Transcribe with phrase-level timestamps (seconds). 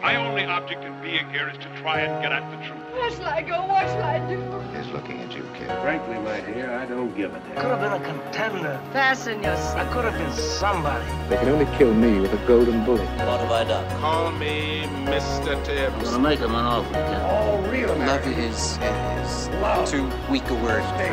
[0.00, 2.78] my only object in being here is to try and get at the truth.
[2.92, 3.66] Where shall I go?
[3.66, 4.38] What shall I do?
[4.76, 5.66] He's looking at you, kid.
[5.82, 7.56] Frankly, my dear, I don't give a damn.
[7.56, 8.80] Could have been a contender.
[8.92, 9.76] Fasten your seat.
[9.76, 11.04] I could have been somebody.
[11.28, 13.08] They can only kill me with a golden bullet.
[13.26, 14.00] What have I done?
[14.00, 15.62] Call me Mr.
[15.64, 15.94] Tibbs.
[15.94, 17.22] I'm gonna make him an offer, kid.
[17.22, 19.88] All real Love is, is love.
[19.88, 21.08] too weak a word for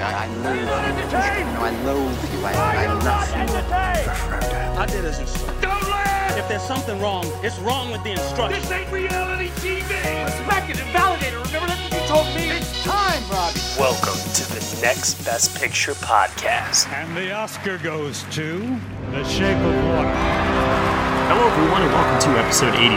[0.00, 1.54] I, I loathe you.
[1.54, 2.44] No, I loathe you.
[2.44, 4.78] I, I love you.
[4.78, 5.62] I did as instructed.
[5.62, 6.17] Don't laugh!
[6.38, 8.60] If there's something wrong, it's wrong with the instruction.
[8.60, 9.90] This ain't reality TV!
[10.24, 11.46] Respect it and validate it.
[11.46, 12.56] Remember that's what you told me?
[12.56, 13.58] It's time, Robbie!
[13.76, 16.86] Welcome to the Next Best Picture podcast.
[16.92, 18.60] And the Oscar goes to
[19.10, 20.14] The Shape of Water.
[21.26, 22.94] Hello, everyone, and welcome to episode 84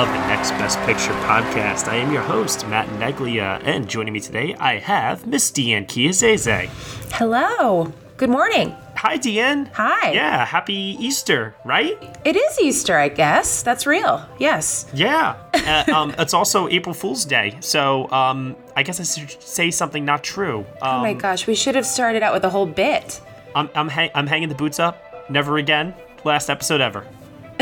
[0.00, 1.86] of the Next Best Picture podcast.
[1.86, 6.70] I am your host, Matt Neglia, and joining me today, I have Miss Deanne Kiazeze.
[7.12, 7.92] Hello.
[8.16, 8.74] Good morning.
[9.00, 9.72] Hi, Deanne.
[9.72, 10.12] Hi.
[10.12, 11.96] Yeah, happy Easter, right?
[12.26, 13.62] It is Easter, I guess.
[13.62, 14.28] That's real.
[14.38, 14.84] Yes.
[14.92, 15.36] Yeah.
[15.54, 20.04] uh, um, it's also April Fool's Day, so um, I guess I should say something
[20.04, 20.66] not true.
[20.82, 23.22] Um, oh my gosh, we should have started out with a whole bit.
[23.54, 25.02] I'm I'm, hang- I'm hanging the boots up.
[25.30, 25.94] Never again.
[26.24, 27.06] Last episode ever.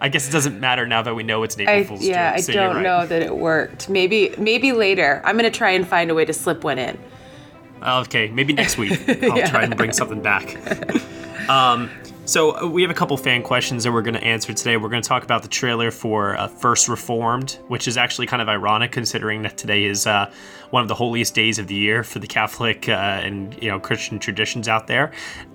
[0.00, 2.36] I guess it doesn't matter now that we know it's an April I, Fool's yeah,
[2.36, 2.44] joke.
[2.44, 2.82] so I don't right.
[2.84, 3.88] know that it worked.
[3.88, 5.20] Maybe maybe later.
[5.24, 6.96] I'm gonna try and find a way to slip one in.
[7.82, 9.50] Okay, maybe next week I'll yeah.
[9.50, 10.56] try and bring something back.
[11.48, 11.90] um,
[12.30, 14.76] so uh, we have a couple fan questions that we're going to answer today.
[14.76, 18.40] We're going to talk about the trailer for uh, First Reformed, which is actually kind
[18.40, 20.30] of ironic considering that today is uh,
[20.70, 23.80] one of the holiest days of the year for the Catholic uh, and you know
[23.80, 25.10] Christian traditions out there.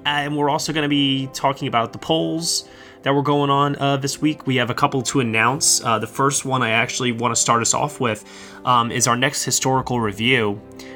[0.05, 2.67] And we're also going to be talking about the polls
[3.05, 4.47] that were going on uh, this week.
[4.47, 5.79] We have a couple to announce.
[5.83, 8.25] Uh, the first one I actually want to start us off with
[8.65, 10.53] um, is our next historical review,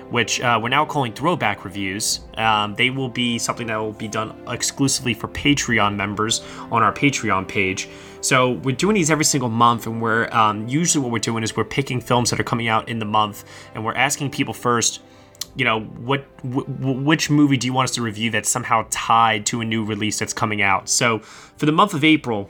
[0.09, 2.21] which uh, we're now calling throwback reviews.
[2.33, 6.91] Um, they will be something that will be done exclusively for Patreon members on our
[6.91, 7.87] Patreon page.
[8.21, 11.55] So we're doing these every single month, and we're um, usually what we're doing is
[11.55, 13.43] we're picking films that are coming out in the month,
[13.75, 15.01] and we're asking people first
[15.59, 19.59] you know what which movie do you want us to review that's somehow tied to
[19.59, 22.49] a new release that's coming out so for the month of april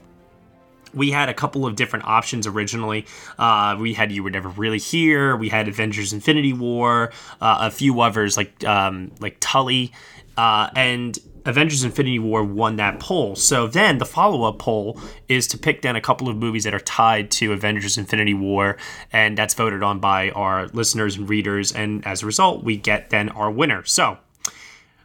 [0.94, 3.06] we had a couple of different options originally.
[3.38, 5.36] Uh, we had You Were Never Really Here.
[5.36, 7.12] We had Avengers: Infinity War.
[7.40, 9.92] Uh, a few others like um, like Tully,
[10.36, 11.18] uh, and
[11.50, 13.36] Avengers: Infinity War won that poll.
[13.36, 16.80] So then the follow-up poll is to pick then a couple of movies that are
[16.80, 18.78] tied to Avengers: Infinity War,
[19.12, 21.72] and that's voted on by our listeners and readers.
[21.72, 23.84] And as a result, we get then our winner.
[23.84, 24.20] So,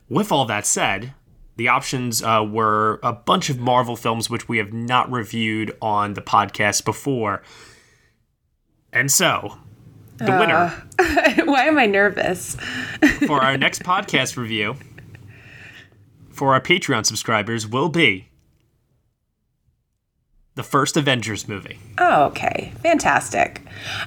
[0.09, 1.15] with all that said,
[1.57, 6.15] the options uh, were a bunch of Marvel films which we have not reviewed on
[6.15, 7.43] the podcast before.
[8.93, 9.59] And so,
[10.19, 11.45] the uh, winner.
[11.47, 12.57] why am I nervous?
[13.27, 14.77] for our next podcast review
[16.35, 18.29] for our Patreon subscribers will be
[20.57, 21.79] the first Avengers movie.
[21.99, 22.73] Oh, okay.
[22.83, 23.61] Fantastic.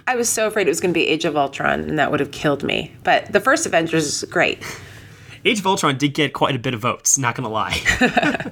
[0.07, 2.19] I was so afraid it was going to be Age of Ultron and that would
[2.19, 2.93] have killed me.
[3.03, 4.63] But the first Avengers is great.
[5.45, 8.51] Age of Ultron did get quite a bit of votes, not going to lie.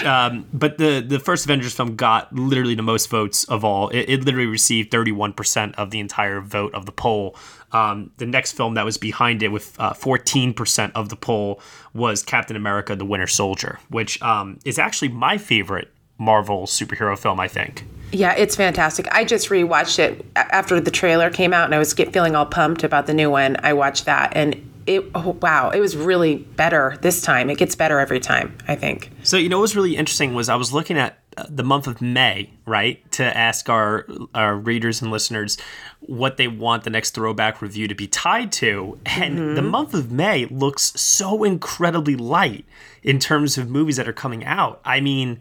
[0.04, 3.88] um, but the, the first Avengers film got literally the most votes of all.
[3.90, 7.36] It, it literally received 31% of the entire vote of the poll.
[7.72, 11.60] Um, the next film that was behind it with uh, 14% of the poll
[11.94, 15.88] was Captain America the Winter Soldier, which um, is actually my favorite
[16.18, 17.84] Marvel superhero film, I think.
[18.12, 19.06] Yeah, it's fantastic.
[19.12, 22.82] I just rewatched it after the trailer came out and I was feeling all pumped
[22.82, 23.56] about the new one.
[23.62, 27.48] I watched that and it oh, wow, it was really better this time.
[27.48, 29.10] It gets better every time, I think.
[29.22, 32.02] So, you know what was really interesting was I was looking at the month of
[32.02, 35.58] May, right, to ask our our readers and listeners
[36.00, 39.54] what they want the next throwback review to be tied to, and mm-hmm.
[39.54, 42.64] the month of May looks so incredibly light
[43.02, 44.80] in terms of movies that are coming out.
[44.84, 45.38] I mean,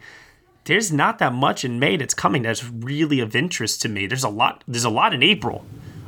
[0.65, 4.05] there's not that much in May that's coming that's really of interest to me.
[4.05, 4.63] There's a lot.
[4.67, 5.65] There's a lot in April.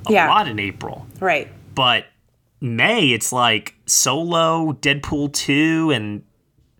[0.07, 0.27] A yeah.
[0.27, 1.07] lot in April.
[1.19, 1.51] Right.
[1.73, 2.05] But
[2.61, 6.23] May, it's like Solo, Deadpool 2, and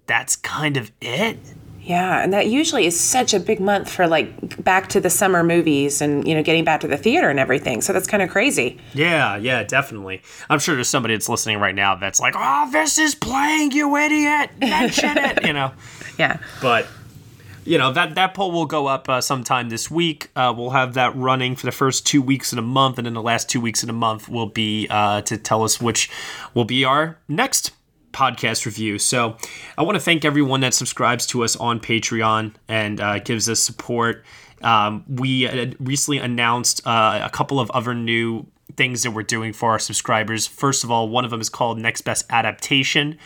[0.05, 1.39] that's kind of it.
[1.81, 5.43] Yeah, and that usually is such a big month for like back to the summer
[5.43, 7.81] movies and you know getting back to the theater and everything.
[7.81, 8.79] So that's kind of crazy.
[8.93, 10.21] Yeah, yeah, definitely.
[10.47, 13.95] I'm sure there's somebody that's listening right now that's like, "Oh, this is playing, you
[13.97, 14.51] idiot!
[14.59, 15.71] Mention it," you know.
[16.19, 16.37] Yeah.
[16.61, 16.85] But
[17.65, 20.29] you know that that poll will go up uh, sometime this week.
[20.35, 23.13] Uh, we'll have that running for the first two weeks in a month, and then
[23.13, 26.09] the last two weeks in a month will be uh, to tell us which
[26.53, 27.71] will be our next
[28.11, 28.99] podcast review.
[28.99, 29.37] So
[29.77, 33.59] I want to thank everyone that subscribes to us on Patreon and uh, gives us
[33.59, 34.25] support.
[34.61, 35.47] Um, we
[35.79, 40.47] recently announced uh, a couple of other new things that we're doing for our subscribers.
[40.47, 43.17] First of all, one of them is called Next Best Adaptation,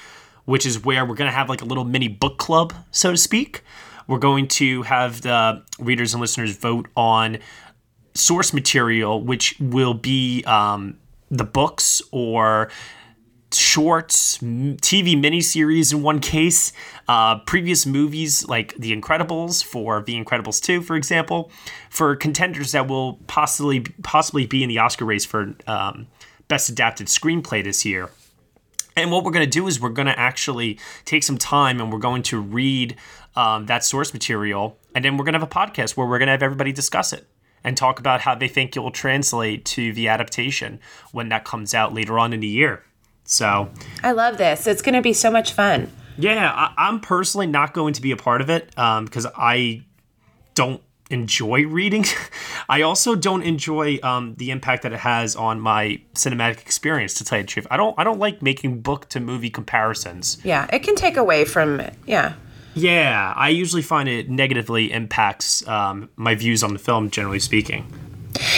[0.45, 3.17] which is where we're going to have like a little mini book club, so to
[3.17, 3.61] speak.
[4.07, 7.39] We're going to have the readers and listeners vote on
[8.13, 10.97] source material, which will be um,
[11.29, 12.69] the books or
[13.53, 16.73] shorts, TV miniseries in one case,
[17.07, 21.51] uh, previous movies like The Incredibles for The Incredibles 2, for example,
[21.89, 26.07] for contenders that will possibly possibly be in the Oscar race for um,
[26.47, 28.09] Best Adapted Screenplay this year.
[28.97, 31.91] And what we're going to do is we're going to actually take some time and
[31.91, 32.95] we're going to read
[33.35, 36.27] um, that source material, and then we're going to have a podcast where we're going
[36.27, 37.27] to have everybody discuss it
[37.63, 40.79] and talk about how they think it will translate to the adaptation
[41.11, 42.83] when that comes out later on in the year.
[43.25, 43.71] So
[44.03, 44.67] I love this.
[44.67, 45.91] It's going to be so much fun.
[46.17, 49.83] Yeah, I, am personally not going to be a part of it because um, I
[50.53, 52.05] don't enjoy reading.
[52.69, 57.15] I also don't enjoy um, the impact that it has on my cinematic experience.
[57.15, 57.95] To tell you the truth, I don't.
[57.97, 60.38] I don't like making book to movie comparisons.
[60.43, 61.81] Yeah, it can take away from.
[62.05, 62.35] Yeah.
[62.75, 67.92] Yeah, I usually find it negatively impacts um, my views on the film, generally speaking.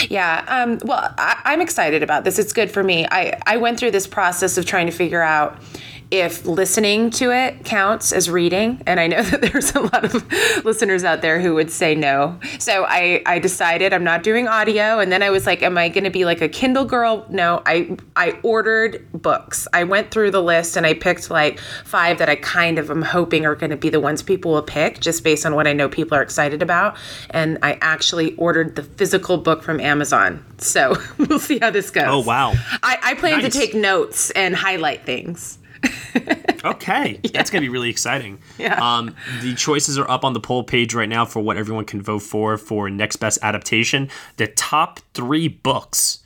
[0.08, 0.44] Yeah.
[0.48, 2.38] Um, well, I, am excited about this.
[2.38, 3.06] It's good for me.
[3.10, 5.62] I, I went through this process of trying to figure out
[6.10, 8.82] if listening to it counts as reading.
[8.86, 12.38] And I know that there's a lot of listeners out there who would say no.
[12.58, 15.00] So I, I decided I'm not doing audio.
[15.00, 17.26] And then I was like, am I going to be like a Kindle girl?
[17.28, 19.68] No, I, I ordered books.
[19.72, 23.02] I went through the list and I picked like five that I kind of am
[23.02, 25.72] hoping are going to be the ones people will pick just based on what I
[25.72, 26.96] know people are excited about.
[27.30, 30.44] And I actually ordered the physical book from Amazon.
[30.58, 32.04] So we'll see how this goes.
[32.06, 32.54] Oh, wow.
[32.82, 33.52] I, I plan nice.
[33.52, 35.58] to take notes and highlight things.
[36.64, 37.30] okay, yeah.
[37.32, 38.38] that's gonna be really exciting.
[38.58, 38.78] Yeah.
[38.80, 42.02] Um, the choices are up on the poll page right now for what everyone can
[42.02, 44.08] vote for for next best adaptation.
[44.36, 46.20] The top three books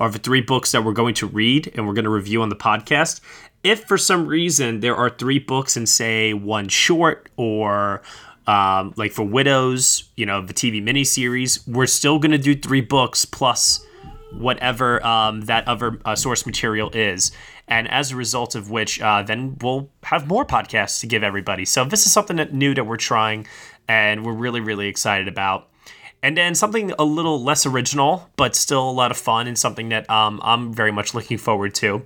[0.00, 2.48] are the three books that we're going to read and we're going to review on
[2.48, 3.20] the podcast.
[3.64, 8.02] If for some reason there are three books and say one short or
[8.46, 12.80] um, like for Widows, you know, the TV miniseries, we're still going to do three
[12.80, 13.84] books plus
[14.32, 17.32] whatever um, that other uh, source material is
[17.68, 21.64] and as a result of which, uh, then we'll have more podcasts to give everybody.
[21.64, 23.46] So this is something that new that we're trying,
[23.86, 25.68] and we're really really excited about.
[26.20, 29.90] And then something a little less original, but still a lot of fun, and something
[29.90, 32.04] that um, I'm very much looking forward to,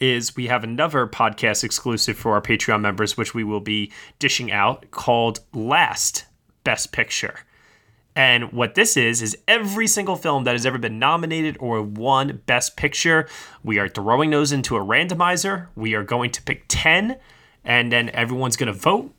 [0.00, 4.52] is we have another podcast exclusive for our Patreon members, which we will be dishing
[4.52, 6.26] out called Last
[6.62, 7.40] Best Picture.
[8.16, 12.42] And what this is, is every single film that has ever been nominated or won
[12.46, 13.28] Best Picture,
[13.64, 15.66] we are throwing those into a randomizer.
[15.74, 17.16] We are going to pick 10,
[17.64, 19.12] and then everyone's going to vote.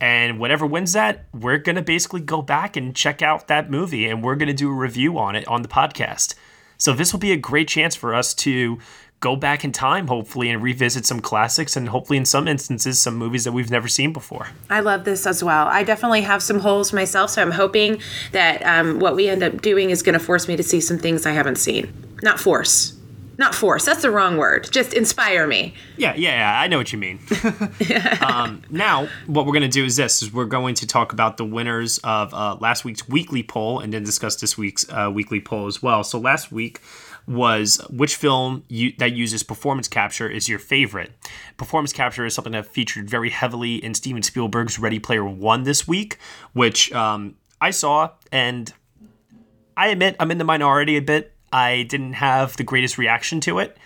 [0.00, 4.08] And whatever wins that, we're going to basically go back and check out that movie
[4.08, 6.34] and we're going to do a review on it on the podcast.
[6.76, 8.80] So this will be a great chance for us to
[9.22, 13.16] go back in time, hopefully, and revisit some classics and hopefully, in some instances, some
[13.16, 14.48] movies that we've never seen before.
[14.68, 15.68] I love this as well.
[15.68, 18.02] I definitely have some holes myself, so I'm hoping
[18.32, 20.98] that um, what we end up doing is going to force me to see some
[20.98, 21.90] things I haven't seen.
[22.22, 22.98] Not force.
[23.38, 23.86] Not force.
[23.86, 24.70] That's the wrong word.
[24.70, 25.74] Just inspire me.
[25.96, 27.18] Yeah, yeah, yeah I know what you mean.
[28.20, 31.38] um, now, what we're going to do is this: is we're going to talk about
[31.38, 35.40] the winners of uh, last week's weekly poll, and then discuss this week's uh, weekly
[35.40, 36.04] poll as well.
[36.04, 36.80] So last week
[37.26, 41.12] was which film you, that uses performance capture is your favorite.
[41.56, 45.86] Performance capture is something that featured very heavily in Steven Spielberg's Ready Player One this
[45.86, 46.18] week,
[46.52, 48.72] which um, I saw, and
[49.76, 51.32] I admit I'm in the minority a bit.
[51.52, 53.76] I didn't have the greatest reaction to it.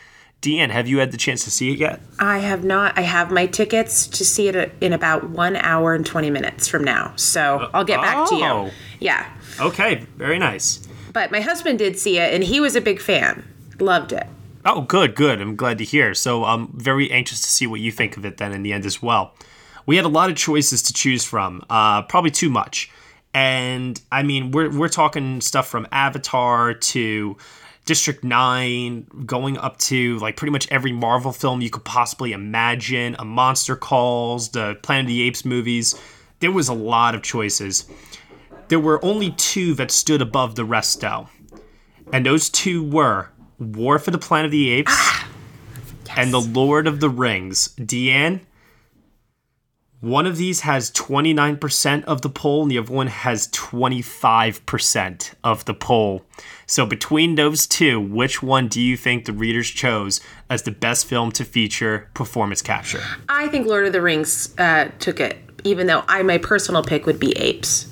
[0.43, 2.01] Deanne, have you had the chance to see it yet?
[2.19, 2.97] I have not.
[2.97, 6.85] I have my tickets to see it in about one hour and 20 minutes from
[6.85, 7.15] now.
[7.17, 8.27] So I'll get back oh.
[8.27, 8.45] to you.
[8.45, 8.71] Oh.
[9.01, 9.29] Yeah.
[9.59, 10.87] Okay, very nice.
[11.17, 13.43] But my husband did see it, and he was a big fan.
[13.81, 14.27] Loved it.
[14.67, 15.41] Oh, good, good.
[15.41, 16.13] I'm glad to hear.
[16.13, 18.85] So I'm very anxious to see what you think of it then in the end
[18.85, 19.35] as well.
[19.87, 22.91] We had a lot of choices to choose from, uh, probably too much.
[23.33, 27.39] And I mean, we're, we're talking stuff from Avatar to
[27.87, 33.17] District 9, going up to like pretty much every Marvel film you could possibly imagine,
[33.19, 35.95] A Monster Calls, the Planet of the Apes movies.
[36.41, 37.87] there was a lot of choices.
[38.69, 41.29] There were only two that stood above the rest, though.
[42.13, 45.29] And those two were War for the Planet of the Apes Ah,
[46.17, 47.69] and The Lord of the Rings.
[47.79, 48.41] Deanne,
[50.01, 55.65] one of these has 29% of the poll, and the other one has 25% of
[55.65, 56.23] the poll.
[56.67, 60.21] So, between those two, which one do you think the readers chose
[60.51, 63.03] as the best film to feature performance capture?
[63.29, 67.07] I think Lord of the Rings uh, took it, even though I my personal pick
[67.07, 67.87] would be Apes.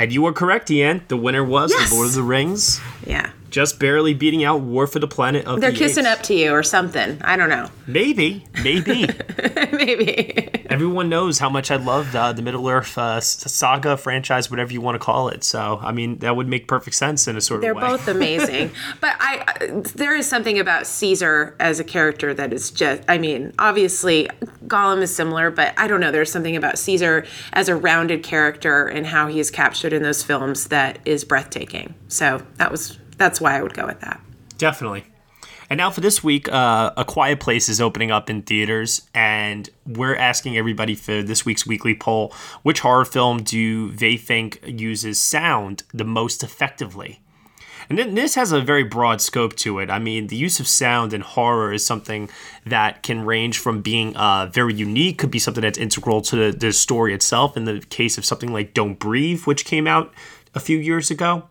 [0.00, 1.02] And you were correct, Ian.
[1.08, 1.90] The winner was Yes.
[1.90, 3.28] The Lord of the Rings, Yeah.
[3.50, 5.60] Just barely beating out War for the Planet of.
[5.60, 6.18] They're the kissing Apes.
[6.18, 7.20] up to you or something.
[7.22, 7.68] I don't know.
[7.86, 9.08] Maybe, maybe.
[9.72, 10.48] Maybe.
[10.68, 14.80] Everyone knows how much I love uh, the Middle Earth uh, saga franchise, whatever you
[14.80, 15.42] want to call it.
[15.42, 17.82] So, I mean, that would make perfect sense in a sort They're of way.
[17.82, 18.70] They're both amazing.
[19.00, 23.18] but I uh, there is something about Caesar as a character that is just I
[23.18, 24.28] mean, obviously
[24.66, 28.86] Gollum is similar, but I don't know, there's something about Caesar as a rounded character
[28.86, 31.94] and how he is captured in those films that is breathtaking.
[32.08, 34.20] So, that was that's why I would go with that.
[34.58, 35.04] Definitely.
[35.68, 39.70] And now for this week, uh, A Quiet Place is opening up in theaters, and
[39.86, 45.20] we're asking everybody for this week's weekly poll which horror film do they think uses
[45.20, 47.20] sound the most effectively?
[47.88, 49.90] And then this has a very broad scope to it.
[49.90, 52.30] I mean, the use of sound in horror is something
[52.64, 56.56] that can range from being uh, very unique, could be something that's integral to the,
[56.56, 57.56] the story itself.
[57.56, 60.12] In the case of something like Don't Breathe, which came out
[60.54, 61.44] a few years ago.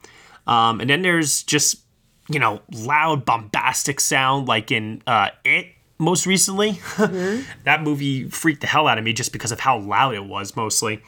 [0.49, 1.77] Um, and then there's just,
[2.27, 5.67] you know, loud, bombastic sound like in uh, It
[5.99, 6.79] most recently.
[6.97, 10.55] that movie freaked the hell out of me just because of how loud it was,
[10.55, 11.03] mostly.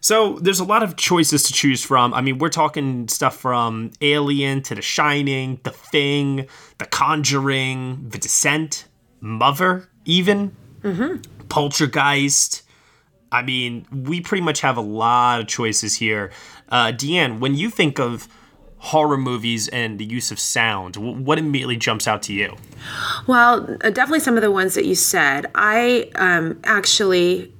[0.00, 2.12] So there's a lot of choices to choose from.
[2.12, 6.46] I mean, we're talking stuff from Alien to The Shining, The Thing,
[6.78, 8.86] The Conjuring, The Descent,
[9.20, 10.54] Mother, even
[11.48, 12.62] Poltergeist.
[13.30, 16.32] I mean, we pretty much have a lot of choices here.
[16.68, 18.28] Uh, Deanne, when you think of
[18.84, 20.96] horror movies and the use of sound?
[20.96, 22.56] What immediately jumps out to you?
[23.26, 25.50] Well, uh, definitely some of the ones that you said.
[25.54, 27.50] I um, actually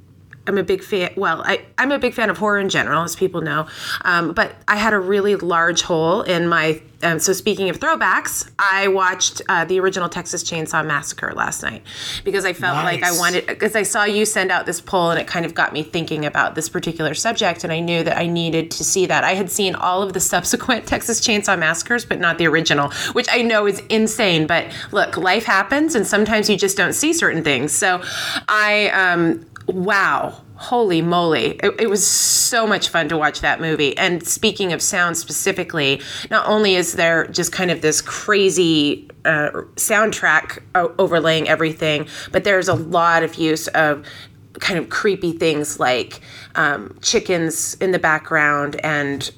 [0.46, 1.12] am a big fan.
[1.16, 3.66] Well, I, I'm a big fan of horror in general, as people know.
[4.02, 6.80] Um, but I had a really large hole in my.
[7.02, 11.82] Um, so speaking of throwbacks, I watched uh, the original Texas Chainsaw Massacre last night
[12.24, 15.20] because I felt like I wanted because I saw you send out this poll and
[15.20, 18.26] it kind of got me thinking about this particular subject and I knew that I
[18.26, 19.22] needed to see that.
[19.22, 23.28] I had seen all of the subsequent Texas Chainsaw Massacres, but not the original, which
[23.30, 24.46] I know is insane.
[24.46, 27.72] But look, life happens and sometimes you just don't see certain things.
[27.72, 28.02] So
[28.48, 30.40] I, um, wow.
[30.56, 31.58] Holy moly.
[31.62, 33.96] It, it was so much fun to watch that movie.
[33.96, 39.50] And speaking of sound specifically, not only is there just kind of this crazy uh,
[39.76, 40.62] soundtrack
[40.98, 44.06] overlaying everything, but there's a lot of use of
[44.60, 46.20] kind of creepy things like
[46.54, 49.30] um, chickens in the background and.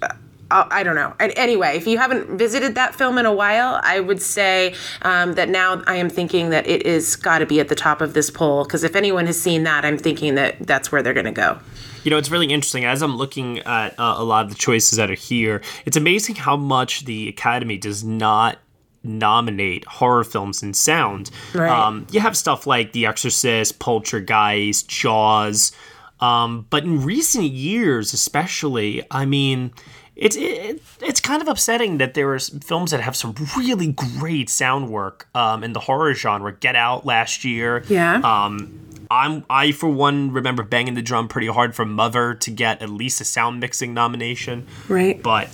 [0.50, 1.14] I don't know.
[1.18, 5.34] And anyway, if you haven't visited that film in a while, I would say um,
[5.34, 8.14] that now I am thinking that it is got to be at the top of
[8.14, 11.26] this poll because if anyone has seen that, I'm thinking that that's where they're going
[11.26, 11.58] to go.
[12.04, 12.84] You know, it's really interesting.
[12.84, 16.36] As I'm looking at uh, a lot of the choices that are here, it's amazing
[16.36, 18.58] how much the Academy does not
[19.02, 21.30] nominate horror films in sound.
[21.54, 21.68] Right.
[21.68, 25.72] Um, you have stuff like The Exorcist, Poltergeist, Jaws.
[26.20, 29.72] Um, but in recent years, especially, I mean,
[30.16, 34.48] it's it, it's kind of upsetting that there are films that have some really great
[34.48, 36.52] sound work um, in the horror genre.
[36.52, 37.84] Get Out last year.
[37.88, 38.16] Yeah.
[38.16, 38.80] Um,
[39.10, 42.88] I'm I for one remember banging the drum pretty hard for Mother to get at
[42.88, 44.66] least a sound mixing nomination.
[44.88, 45.22] Right.
[45.22, 45.50] But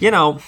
[0.00, 0.38] you know,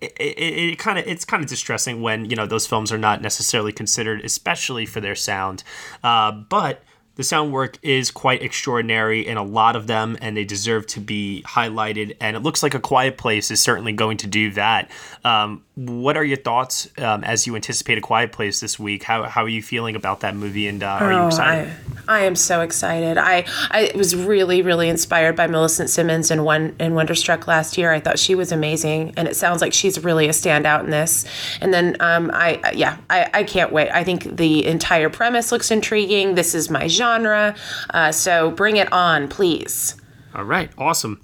[0.00, 2.98] it, it, it kind of it's kind of distressing when you know those films are
[2.98, 5.62] not necessarily considered, especially for their sound.
[6.02, 6.82] Uh, but
[7.14, 11.00] the sound work is quite extraordinary in a lot of them, and they deserve to
[11.00, 12.16] be highlighted.
[12.20, 14.90] And it looks like A Quiet Place is certainly going to do that.
[15.24, 19.02] Um, what are your thoughts um, as you anticipate A Quiet Place this week?
[19.04, 21.72] How, how are you feeling about that movie, and uh, are you Oh, excited?
[22.08, 23.16] I, I am so excited.
[23.16, 27.90] I, I was really, really inspired by Millicent Simmonds in one in Wonderstruck last year.
[27.92, 31.24] I thought she was amazing, and it sounds like she's really a standout in this.
[31.60, 33.88] And then, um, I yeah, I, I can't wait.
[33.90, 36.34] I think the entire premise looks intriguing.
[36.34, 37.54] This is my genre,
[37.90, 39.96] uh, so bring it on, please.
[40.34, 41.20] All right, awesome.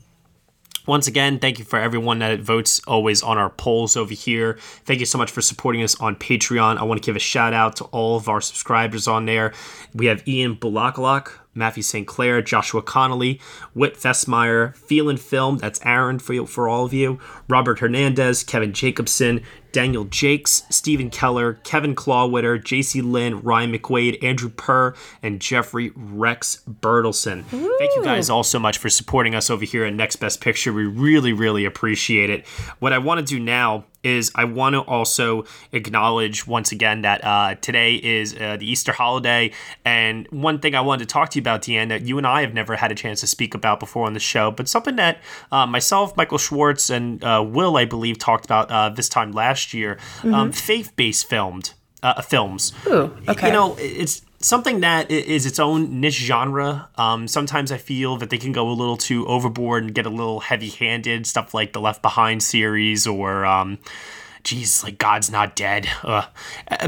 [0.89, 4.57] Once again, thank you for everyone that votes always on our polls over here.
[4.87, 6.79] Thank you so much for supporting us on Patreon.
[6.79, 9.53] I want to give a shout out to all of our subscribers on there.
[9.93, 12.07] We have Ian Bulakalak, Matthew St.
[12.07, 13.39] Clair, Joshua Connolly,
[13.75, 17.19] Whit Fessmeyer, Feelin' Film, that's Aaron for, for all of you,
[17.49, 19.43] Robert Hernandez, Kevin Jacobson,
[19.79, 23.01] Daniel Jakes, Stephen Keller, Kevin Clawwitter, J.C.
[23.01, 27.45] Lynn, Ryan McQuaid, Andrew Purr, and Jeffrey Rex Bertelson.
[27.53, 27.77] Ooh.
[27.79, 30.73] Thank you guys all so much for supporting us over here at Next Best Picture.
[30.73, 32.45] We really, really appreciate it.
[32.81, 37.25] What I want to do now is I want to also acknowledge once again that
[37.25, 39.53] uh, today is uh, the Easter holiday.
[39.85, 42.41] And one thing I wanted to talk to you about, Deanne, that you and I
[42.41, 45.21] have never had a chance to speak about before on the show, but something that
[45.53, 49.75] uh, myself, Michael Schwartz, and uh, Will, I believe, talked about uh, this time last
[49.75, 50.35] year mm-hmm.
[50.35, 51.75] um, faith based filmed.
[52.01, 52.73] Uh, films.
[52.87, 53.49] Ooh, okay.
[53.49, 56.89] You know, it's something that is its own niche genre.
[56.97, 60.11] Um, sometimes I feel that they can go a little too overboard and get a
[60.11, 61.27] little heavy handed.
[61.27, 63.45] Stuff like the Left Behind series or.
[63.45, 63.79] Um,
[64.49, 65.87] geez, like God's not dead.
[66.03, 66.27] Uh,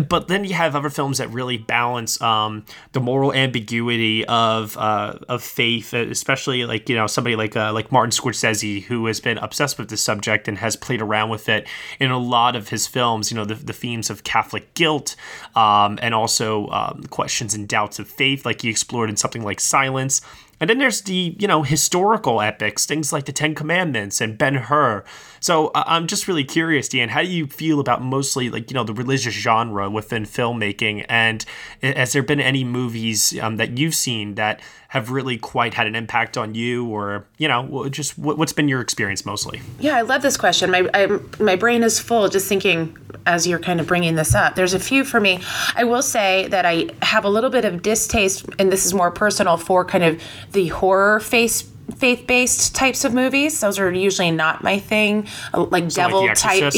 [0.09, 5.19] but then you have other films that really balance um, the moral ambiguity of uh,
[5.29, 9.37] of faith, especially like you know somebody like uh, like Martin Scorsese, who has been
[9.39, 12.87] obsessed with this subject and has played around with it in a lot of his
[12.87, 13.31] films.
[13.31, 15.15] You know the, the themes of Catholic guilt
[15.55, 19.61] um, and also um, questions and doubts of faith, like he explored in something like
[19.61, 20.23] Silence.
[20.61, 24.57] And then there's the, you know, historical epics, things like the Ten Commandments and Ben
[24.57, 25.05] Hur.
[25.41, 28.75] So uh, I'm just really curious, Dan, how do you feel about mostly like, you
[28.75, 31.07] know, the religious genre within filmmaking?
[31.09, 31.45] And
[31.83, 35.95] has there been any movies um, that you've seen that have really quite had an
[35.95, 39.61] impact on you or, you know, just what's been your experience mostly?
[39.79, 40.71] Yeah, I love this question.
[40.71, 41.07] My, I,
[41.39, 44.57] my brain is full just thinking as you're kind of bringing this up.
[44.57, 45.41] There's a few for me.
[45.75, 49.11] I will say that I have a little bit of distaste, and this is more
[49.11, 50.21] personal, for kind of
[50.53, 53.61] the horror face faith based types of movies.
[53.61, 55.27] Those are usually not my thing.
[55.55, 56.73] Like so devil like type,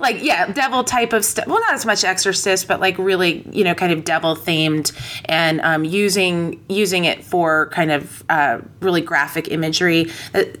[0.00, 1.46] like yeah, devil type of stuff.
[1.46, 4.92] Well, not as much Exorcist, but like really, you know, kind of devil themed
[5.26, 10.10] and um, using using it for kind of uh, really graphic imagery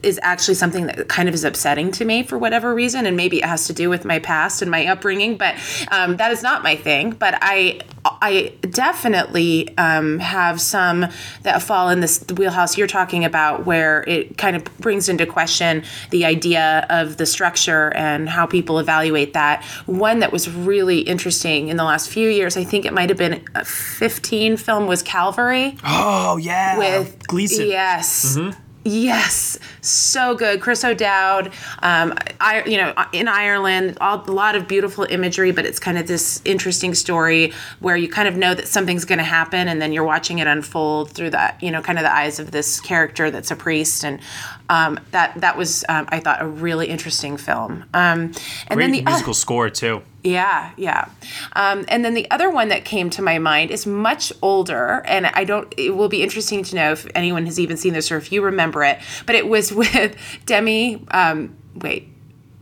[0.02, 3.38] is actually something that kind of is upsetting to me for whatever reason, and maybe
[3.38, 5.36] it has to do with my past and my upbringing.
[5.36, 5.54] But
[5.90, 7.10] um, that is not my thing.
[7.10, 11.06] But I I definitely um, have some
[11.42, 15.84] that fall in this wheelhouse you're talking about, where it kind of brings into question
[16.10, 19.62] the idea of the structure and how people evaluate that.
[19.86, 23.18] One that was really interesting in the last few years, I think it might have
[23.18, 25.76] been a 15 film, was Calvary.
[25.96, 27.68] Oh yeah, with Gleeson.
[27.68, 28.36] Yes.
[28.36, 30.60] Mm-hmm Yes, so good.
[30.60, 31.46] Chris O'Dowd,
[31.82, 35.96] um, I, you know, in Ireland, all, a lot of beautiful imagery, but it's kind
[35.96, 39.80] of this interesting story where you kind of know that something's going to happen, and
[39.80, 42.78] then you're watching it unfold through that, you know, kind of the eyes of this
[42.78, 44.20] character that's a priest, and
[44.68, 47.84] um, that that was, um, I thought, a really interesting film.
[47.92, 50.02] Um, and Great then the musical uh, score too.
[50.22, 51.10] Yeah, yeah.
[51.52, 55.26] Um, and then the other one that came to my mind is much older, and
[55.26, 55.72] I don't.
[55.76, 58.42] It will be interesting to know if anyone has even seen this or if you
[58.42, 58.98] remember it.
[59.26, 61.04] But it was with Demi.
[61.10, 62.08] Um, wait,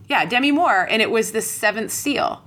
[0.09, 2.43] yeah, Demi Moore, and it was the Seventh Seal,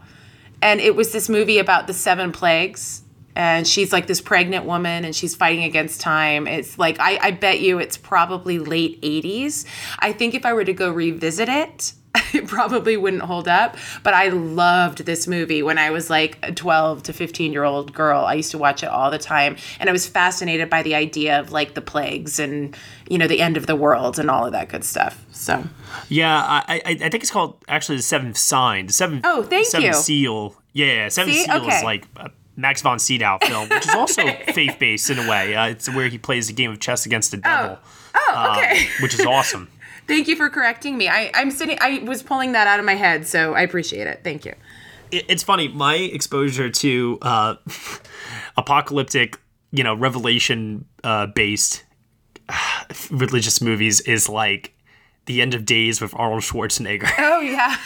[0.61, 3.03] and it was this movie about the seven plagues.
[3.37, 6.47] And she's like this pregnant woman, and she's fighting against time.
[6.47, 9.67] It's like I, I bet you it's probably late '80s.
[9.99, 11.93] I think if I were to go revisit it,
[12.35, 13.77] it probably wouldn't hold up.
[14.03, 17.93] But I loved this movie when I was like a 12 to 15 year old
[17.93, 18.25] girl.
[18.25, 19.57] I used to watch it all the time.
[19.81, 22.77] And I was fascinated by the idea of like the plagues and,
[23.09, 25.25] you know, the end of the world and all of that good stuff.
[25.33, 25.65] So,
[26.09, 29.67] yeah, I, I, I think it's called actually the seventh sign, the seventh, oh, thank
[29.67, 30.03] seventh you.
[30.03, 30.57] seal.
[30.73, 31.45] Yeah, seventh See?
[31.45, 31.79] seal okay.
[31.79, 32.07] is like.
[32.57, 35.55] Max von Sydow film, which is also faith based in a way.
[35.55, 37.79] Uh, it's where he plays a game of chess against the devil.
[38.15, 38.87] Oh, oh okay.
[38.87, 39.69] Uh, which is awesome.
[40.07, 41.09] Thank you for correcting me.
[41.09, 41.79] I, I'm sitting.
[41.81, 44.21] I was pulling that out of my head, so I appreciate it.
[44.23, 44.55] Thank you.
[45.11, 45.69] It's funny.
[45.69, 47.55] My exposure to uh,
[48.57, 49.39] apocalyptic,
[49.73, 51.85] you know, revelation uh, based
[53.11, 54.73] religious movies is like
[55.27, 57.11] the end of days with Arnold Schwarzenegger.
[57.19, 57.77] Oh yeah.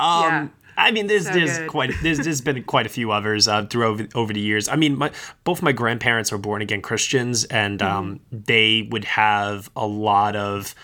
[0.00, 0.48] um, yeah.
[0.76, 1.68] I mean, there's so there's good.
[1.68, 4.68] quite there's there's been quite a few others uh, through over, over the years.
[4.68, 5.10] I mean, my
[5.44, 7.96] both my grandparents are born again Christians, and mm-hmm.
[7.96, 10.74] um, they would have a lot of,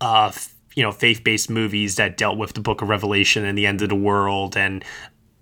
[0.00, 0.32] uh,
[0.74, 3.82] you know, faith based movies that dealt with the Book of Revelation and the end
[3.82, 4.56] of the world.
[4.56, 4.84] And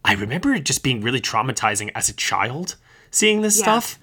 [0.05, 2.77] I remember it just being really traumatizing as a child
[3.11, 3.63] seeing this yeah.
[3.63, 3.99] stuff.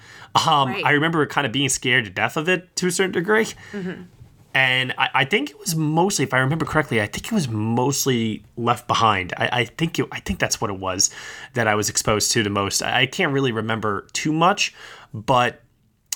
[0.47, 0.85] Um, right.
[0.85, 3.45] I remember kind of being scared to death of it to a certain degree.
[3.73, 4.03] Mm-hmm
[4.53, 7.47] and I, I, think it was mostly, if I remember correctly, I think it was
[7.47, 9.33] mostly Left Behind.
[9.37, 11.09] I, I think it, I think that's what it was
[11.53, 12.83] that I was exposed to the most.
[12.83, 14.73] I, I can't really remember too much,
[15.13, 15.61] but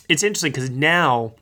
[0.10, 1.34] it's interesting because now,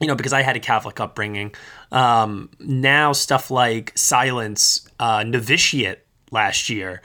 [0.00, 1.54] you know, because I had a Catholic upbringing,
[1.90, 7.02] um, now stuff like Silence, uh, Novitiate last year,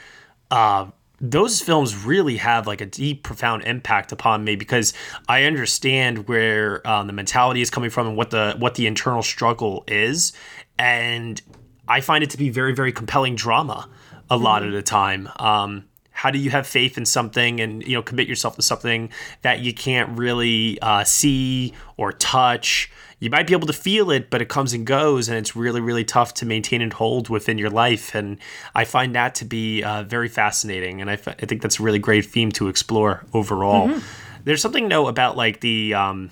[0.52, 0.88] uh,
[1.22, 4.94] those films really have like a deep, profound impact upon me because
[5.30, 9.22] I understand where um, the mentality is coming from and what the what the internal
[9.22, 10.34] struggle is,
[10.80, 11.40] and
[11.88, 13.88] I find it to be very, very compelling drama
[14.30, 15.30] a lot of the time.
[15.38, 19.10] Um, how do you have faith in something and you know commit yourself to something
[19.44, 22.92] that you can't really uh, see or touch?
[23.22, 25.80] You might be able to feel it, but it comes and goes, and it's really,
[25.80, 28.16] really tough to maintain and hold within your life.
[28.16, 28.40] And
[28.74, 31.84] I find that to be uh, very fascinating, and I, f- I think that's a
[31.84, 33.90] really great theme to explore overall.
[33.90, 34.00] Mm-hmm.
[34.44, 36.32] There's something though about like the um,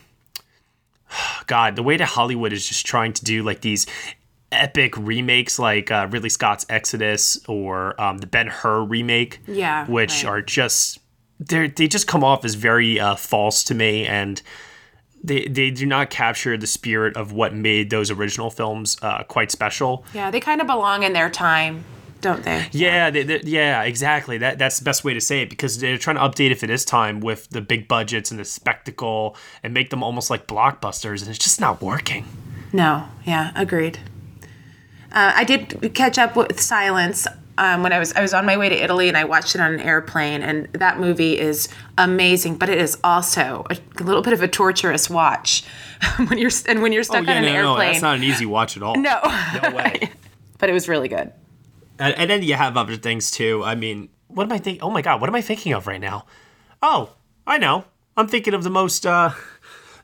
[1.45, 3.85] God, the way that Hollywood is just trying to do like these
[4.51, 9.41] epic remakes like uh, Ridley Scott's Exodus or um, the Ben Hur remake.
[9.47, 10.29] Yeah, Which right.
[10.31, 10.97] are just
[11.39, 14.41] they they just come off as very uh, false to me and
[15.23, 19.51] they they do not capture the spirit of what made those original films uh, quite
[19.51, 20.05] special.
[20.13, 21.83] Yeah, they kind of belong in their time,
[22.21, 22.67] don't they?
[22.71, 24.37] Yeah, they, they, yeah, exactly.
[24.37, 26.67] That that's the best way to say it because they're trying to update it for
[26.67, 31.21] this time with the big budgets and the spectacle and make them almost like blockbusters,
[31.21, 32.25] and it's just not working.
[32.71, 33.99] No, yeah, agreed.
[35.11, 37.27] Uh, I did catch up with Silence
[37.59, 39.61] um, when I was I was on my way to Italy and I watched it
[39.61, 41.67] on an airplane and that movie is
[41.97, 45.63] amazing, but it is also a, a little bit of a torturous watch
[46.27, 47.91] when you're and when you're stuck oh yeah, on an no, no, airplane.
[47.91, 48.95] that's not an easy watch at all.
[48.95, 49.19] No,
[49.61, 50.09] no way.
[50.57, 51.31] but it was really good.
[51.99, 53.61] And, and then you have other things too.
[53.63, 54.81] I mean, what am I thinking?
[54.81, 56.25] Oh my god, what am I thinking of right now?
[56.81, 57.11] Oh,
[57.45, 57.83] I know.
[58.15, 59.31] I'm thinking of the most uh,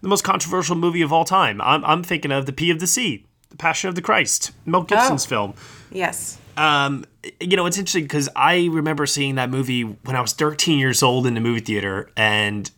[0.01, 1.61] the most controversial movie of all time.
[1.61, 4.81] I'm I'm thinking of the P of the Sea, The Passion of the Christ, Mel
[4.83, 5.29] Gibson's Oh.
[5.29, 5.53] film.
[5.91, 6.37] Yes.
[6.57, 7.05] Um,
[7.39, 11.03] you know, it's interesting because I remember seeing that movie when I was 13 years
[11.03, 12.69] old in the movie theater, and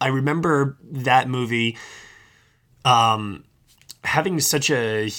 [0.00, 1.76] I remember that movie
[2.84, 3.44] um,
[4.04, 5.10] having such a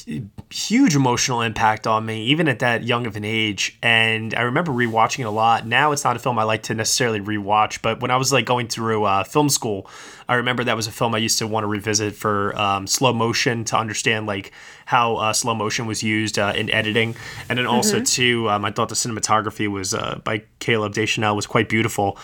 [0.52, 3.78] huge emotional impact on me, even at that young of an age.
[3.84, 5.68] And I remember rewatching it a lot.
[5.68, 8.46] Now it's not a film I like to necessarily rewatch, but when I was like
[8.46, 9.88] going through uh, film school,
[10.28, 13.14] I remember that was a film I used to want to revisit for um, slow
[13.14, 14.52] motion to understand like
[14.86, 17.16] how uh, slow motion was used uh, in editing,
[17.48, 18.12] and then also Mhm.
[18.12, 22.18] too, um, I thought the cinematography was uh, by Caleb Deschanel was quite beautiful.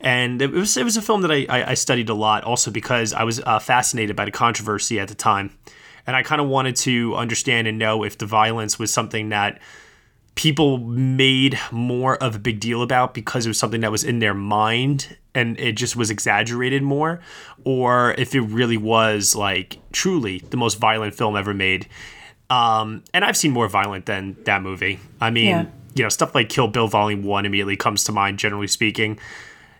[0.00, 2.70] And it was it was a film that I, I, I studied a lot, also
[2.70, 5.50] because I was uh, fascinated by the controversy at the time,
[6.08, 9.60] and I kind of wanted to understand and know if the violence was something that
[10.36, 14.18] people made more of a big deal about because it was something that was in
[14.18, 17.20] their mind and it just was exaggerated more,
[17.64, 21.86] or if it really was like truly the most violent film ever made.
[22.48, 25.00] Um, and I've seen more violent than that movie.
[25.20, 25.66] I mean, Yeah.
[25.94, 29.18] you know, stuff like Kill Bill Volume One immediately comes to mind, generally speaking.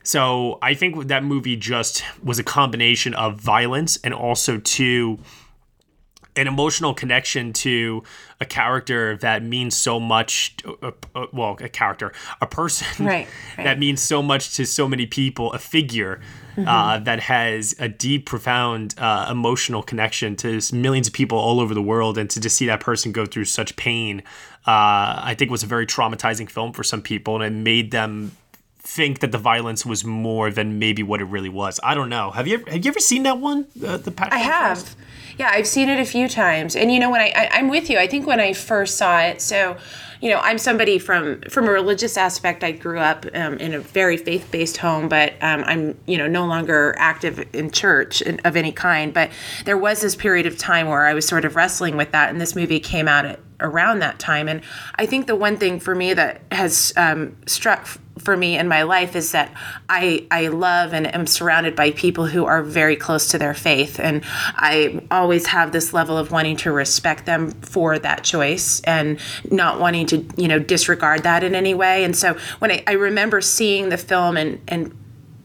[0.03, 5.19] So I think that movie just was a combination of violence and also to
[6.39, 8.03] an emotional connection to
[8.41, 10.57] a character that means so much.
[10.83, 13.65] Uh, uh, well, a character, a person Right, right.
[13.69, 16.21] that means so much to so many people, a figure.
[16.57, 17.05] Uh, Mhm.
[17.05, 21.81] that has a deep, profound uh, emotional connection to millions of people all over the
[21.83, 24.23] world, and to just see that person go through such pain,
[24.67, 28.33] uh, I think was a very traumatizing film for some people, and it made them
[28.81, 31.79] think that the violence was more than maybe what it really was.
[31.85, 32.33] I don't know.
[32.33, 33.67] Have you ever, have you ever seen that one?
[33.87, 34.97] Uh, the Passion I have.
[35.39, 37.89] Yeah, I've seen it a few times, and you know when I, I I'm with
[37.89, 37.97] you.
[37.97, 39.77] I think when I first saw it, so
[40.21, 42.65] you know I'm somebody from from a religious aspect.
[42.65, 46.27] I grew up um, in a very faith based home, but um, I'm you know
[46.27, 49.15] no longer active in church in, of any kind.
[49.15, 49.31] But
[49.65, 52.41] there was this period of time where I was sort of wrestling with that, and
[52.41, 54.49] this movie came out at around that time.
[54.49, 54.61] And
[54.97, 58.83] I think the one thing for me that has um, struck for me in my
[58.83, 59.53] life is that
[59.89, 63.99] I I love and am surrounded by people who are very close to their faith,
[63.99, 64.23] and
[64.57, 69.19] I always have this level of wanting to respect them for that choice and
[69.51, 72.05] not wanting to you know disregard that in any way.
[72.05, 74.95] And so when I, I remember seeing the film and and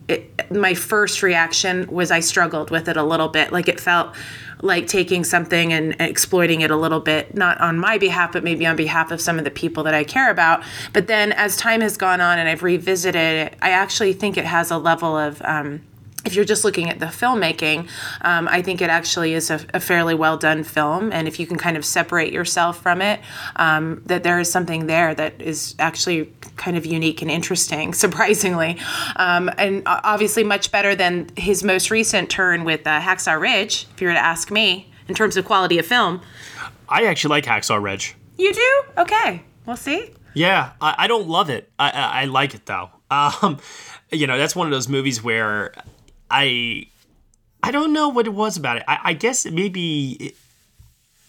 [0.07, 3.51] it, my first reaction was I struggled with it a little bit.
[3.51, 4.15] Like it felt
[4.63, 8.65] like taking something and exploiting it a little bit, not on my behalf, but maybe
[8.65, 10.63] on behalf of some of the people that I care about.
[10.93, 14.45] But then as time has gone on and I've revisited it, I actually think it
[14.45, 15.41] has a level of.
[15.43, 15.81] Um,
[16.25, 17.89] if you're just looking at the filmmaking,
[18.21, 21.11] um, I think it actually is a, a fairly well done film.
[21.11, 23.19] And if you can kind of separate yourself from it,
[23.57, 28.79] um, that there is something there that is actually kind of unique and interesting, surprisingly.
[29.15, 34.01] Um, and obviously, much better than his most recent turn with uh, Hacksaw Ridge, if
[34.01, 36.21] you were to ask me, in terms of quality of film.
[36.87, 38.15] I actually like Hacksaw Ridge.
[38.37, 38.83] You do?
[38.97, 39.43] Okay.
[39.65, 40.11] We'll see.
[40.33, 41.71] Yeah, I, I don't love it.
[41.77, 42.89] I, I, I like it though.
[43.13, 43.59] Um,
[44.11, 45.71] you know, that's one of those movies where
[46.29, 46.87] I
[47.61, 48.83] I don't know what it was about it.
[48.87, 50.35] I, I guess maybe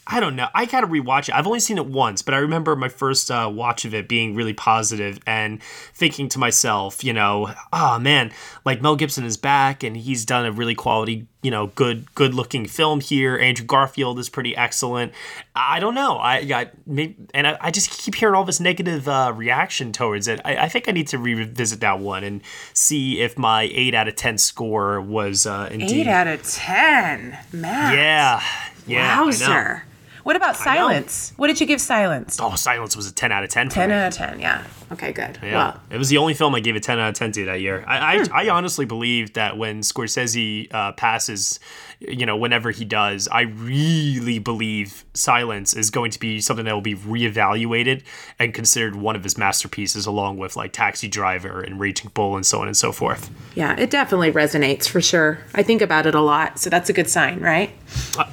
[0.07, 0.49] I don't know.
[0.55, 1.35] I gotta rewatch it.
[1.35, 4.35] I've only seen it once, but I remember my first uh, watch of it being
[4.35, 8.31] really positive and thinking to myself, you know, oh man,
[8.67, 12.35] like Mel Gibson is back and he's done a really quality, you know, good, good
[12.35, 13.39] looking film here.
[13.39, 15.13] Andrew Garfield is pretty excellent.
[15.57, 16.19] I don't know.
[16.19, 20.29] I got maybe, and I, I just keep hearing all this negative uh, reaction towards
[20.29, 20.39] it.
[20.45, 22.43] I, I, think I need to revisit that one and
[22.75, 27.39] see if my eight out of ten score was uh, indeed eight out of ten.
[27.53, 28.43] Man, yeah,
[28.87, 29.85] yeah, Wowzer.
[30.25, 31.33] What about Silence?
[31.37, 32.39] What did you give Silence?
[32.41, 33.69] Oh, Silence was a 10 out of 10.
[33.69, 34.65] 10 out of 10, yeah.
[34.93, 35.39] Okay, good.
[35.43, 35.55] Yeah.
[35.55, 37.61] Well, it was the only film I gave a 10 out of 10 to that
[37.61, 37.85] year.
[37.87, 41.59] I, I, I honestly believe that when Scorsese uh, passes,
[42.01, 46.75] you know, whenever he does, I really believe Silence is going to be something that
[46.75, 48.03] will be reevaluated
[48.39, 52.45] and considered one of his masterpieces, along with like Taxi Driver and Raging Bull and
[52.45, 53.31] so on and so forth.
[53.55, 55.39] Yeah, it definitely resonates for sure.
[55.55, 57.71] I think about it a lot, so that's a good sign, right?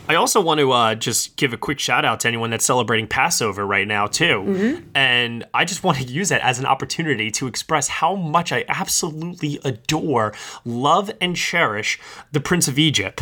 [0.07, 3.07] I also want to uh, just give a quick shout out to anyone that's celebrating
[3.07, 4.41] Passover right now, too.
[4.41, 4.87] Mm-hmm.
[4.95, 8.65] And I just want to use that as an opportunity to express how much I
[8.67, 10.33] absolutely adore,
[10.65, 11.97] love, and cherish
[12.33, 13.21] The Prince of Egypt.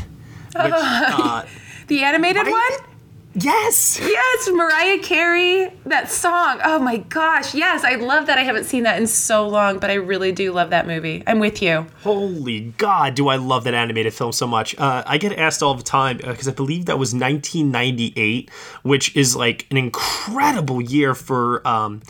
[0.56, 1.46] Which, uh,
[1.86, 2.52] the animated right?
[2.52, 2.90] one?
[3.36, 4.00] Yes.
[4.02, 6.60] Yes, Mariah Carey, that song.
[6.64, 7.54] Oh my gosh.
[7.54, 8.40] Yes, I love that.
[8.40, 11.22] I haven't seen that in so long, but I really do love that movie.
[11.28, 11.86] I'm with you.
[12.02, 14.76] Holy God, do I love that animated film so much.
[14.80, 18.50] Uh, I get asked all the time because uh, I believe that was 1998,
[18.82, 22.02] which is like an incredible year for um,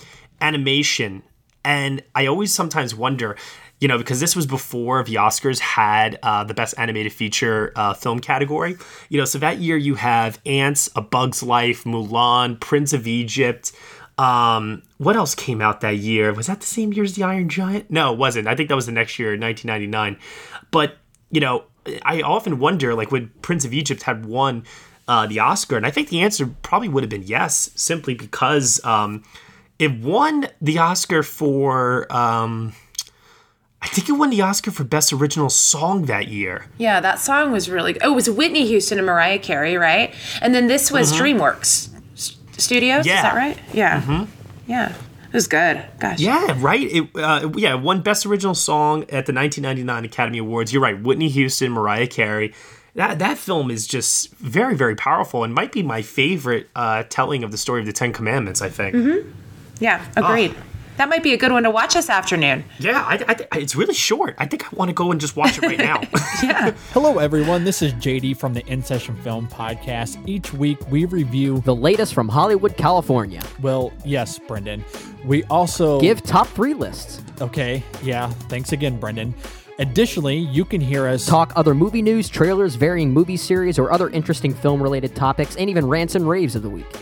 [0.41, 1.23] animation.
[1.63, 3.35] And I always sometimes wonder
[3.79, 7.93] you know, because this was before the Oscars had uh, the best animated feature uh,
[7.93, 8.77] film category.
[9.07, 13.71] You know, so that year you have Antz, A Bug's Life, Mulan, Prince of Egypt.
[14.17, 16.33] Um, what else came out that year?
[16.33, 17.89] Was that the same year as The Iron Giant?
[17.89, 18.47] No, it wasn't.
[18.47, 20.17] I think that was the next year, 1999.
[20.71, 20.97] But,
[21.31, 21.63] you know,
[22.03, 24.65] I often wonder, like, would Prince of Egypt had won
[25.07, 28.83] uh, the Oscar, and I think the answer probably would have been yes, simply because
[28.83, 29.23] um,
[29.79, 32.05] it won the Oscar for.
[32.13, 32.73] Um,
[33.81, 36.65] I think it won the Oscar for Best Original Song that year.
[36.77, 38.03] Yeah, that song was really good.
[38.03, 40.13] Oh, it was Whitney Houston and Mariah Carey, right?
[40.41, 41.37] And then this was Mm-hmm.
[41.39, 41.89] DreamWorks
[42.59, 43.05] Studios.
[43.05, 43.15] Yeah.
[43.17, 43.57] Is that right?
[43.73, 44.01] Yeah.
[44.01, 44.27] Mhm.
[44.67, 44.89] Yeah.
[45.27, 45.81] It was good.
[45.99, 46.19] Gosh.
[46.19, 46.81] Yeah, right.
[46.91, 50.73] It, uh, yeah, it won Best Original Song at the 1999 Academy Awards.
[50.73, 50.99] You're right.
[51.01, 52.53] Whitney Houston, Mariah Carey.
[52.95, 57.43] That that film is just very very powerful and might be my favorite uh, telling
[57.45, 58.61] of the story of the Ten Commandments.
[58.61, 58.95] I think.
[58.95, 59.29] Mm-hmm.
[59.79, 60.05] Yeah.
[60.17, 60.31] Ah.
[60.31, 60.55] Agreed.
[60.97, 62.65] That might be a good one to watch this afternoon.
[62.77, 64.35] Yeah, I, I, it's really short.
[64.37, 66.01] I think I want to go and just watch it right now.
[66.43, 66.71] yeah.
[66.91, 67.63] Hello, everyone.
[67.63, 70.21] This is JD from the In Session Film Podcast.
[70.27, 73.41] Each week we review the latest from Hollywood, California.
[73.61, 74.83] Well, yes, Brendan.
[75.23, 77.21] We also give top three lists.
[77.39, 77.81] Okay.
[78.03, 78.29] Yeah.
[78.49, 79.33] Thanks again, Brendan.
[79.77, 84.09] Additionally, you can hear us talk other movie news, trailers, varying movie series, or other
[84.09, 86.93] interesting film related topics, and even rants and raves of the week.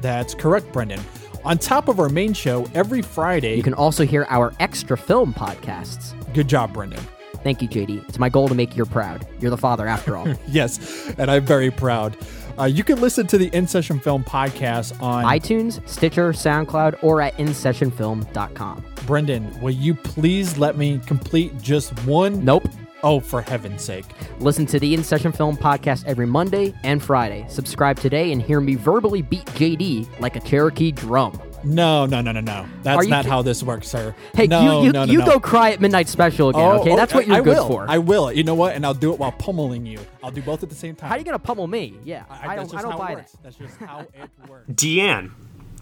[0.00, 1.00] That's correct, Brendan.
[1.44, 5.34] On top of our main show, every Friday, you can also hear our extra film
[5.34, 6.14] podcasts.
[6.34, 7.00] Good job, Brendan.
[7.42, 8.08] Thank you, JD.
[8.08, 9.26] It's my goal to make you proud.
[9.40, 10.28] You're the father, after all.
[10.46, 12.16] yes, and I'm very proud.
[12.56, 17.20] Uh, you can listen to the In Session Film podcast on iTunes, Stitcher, SoundCloud, or
[17.20, 18.84] at InSessionFilm.com.
[19.06, 22.44] Brendan, will you please let me complete just one?
[22.44, 22.68] Nope.
[23.04, 24.04] Oh, for heaven's sake.
[24.38, 27.44] Listen to the In Session Film podcast every Monday and Friday.
[27.48, 31.40] Subscribe today and hear me verbally beat JD like a Cherokee drum.
[31.64, 32.66] No, no, no, no, no.
[32.82, 34.14] That's not ki- how this works, sir.
[34.34, 35.26] Hey, no, you, you, no, no, you no.
[35.26, 36.94] go cry at Midnight Special again, Oh, okay?
[36.96, 37.68] That's what you're I good will.
[37.68, 37.86] for.
[37.88, 38.32] I will.
[38.32, 38.74] You know what?
[38.74, 39.98] And I'll do it while pummeling you.
[40.24, 41.08] I'll do both at the same time.
[41.08, 41.94] How are you going to pummel me?
[42.04, 43.32] Yeah, I, I, that's don't, I don't buy it works.
[43.32, 43.42] that.
[43.44, 44.70] That's just how it works.
[44.70, 45.32] Deanne,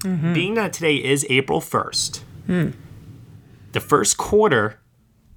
[0.00, 0.33] Mm-hmm.
[0.33, 2.70] being that today is April 1st, Hmm.
[3.72, 4.80] the first quarter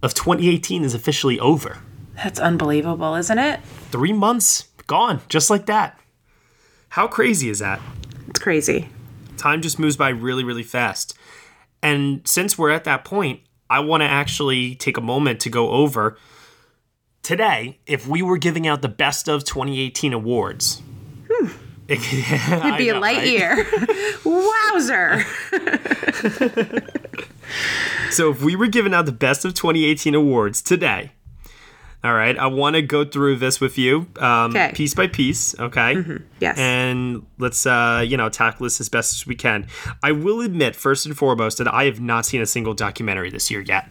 [0.03, 1.79] of 2018 is officially over.
[2.15, 3.61] That's unbelievable, isn't it?
[3.89, 5.97] Three months gone, just like that.
[6.89, 7.79] How crazy is that?
[8.27, 8.89] It's crazy.
[9.37, 11.17] Time just moves by really, really fast.
[11.81, 13.39] And since we're at that point,
[13.69, 16.17] I want to actually take a moment to go over
[17.23, 20.81] today if we were giving out the best of 2018 awards.
[21.31, 21.47] Hmm.
[21.85, 23.67] It, It'd be a light year.
[24.23, 25.25] Wowzer.
[28.11, 31.11] So if we were giving out the best of 2018 awards today,
[32.03, 35.57] all right, I want to go through this with you, um, piece by piece.
[35.57, 36.19] Okay.
[36.41, 36.57] Yes.
[36.57, 39.67] And let's, uh, you know, tackle this as best as we can.
[40.03, 43.49] I will admit, first and foremost, that I have not seen a single documentary this
[43.49, 43.89] year yet.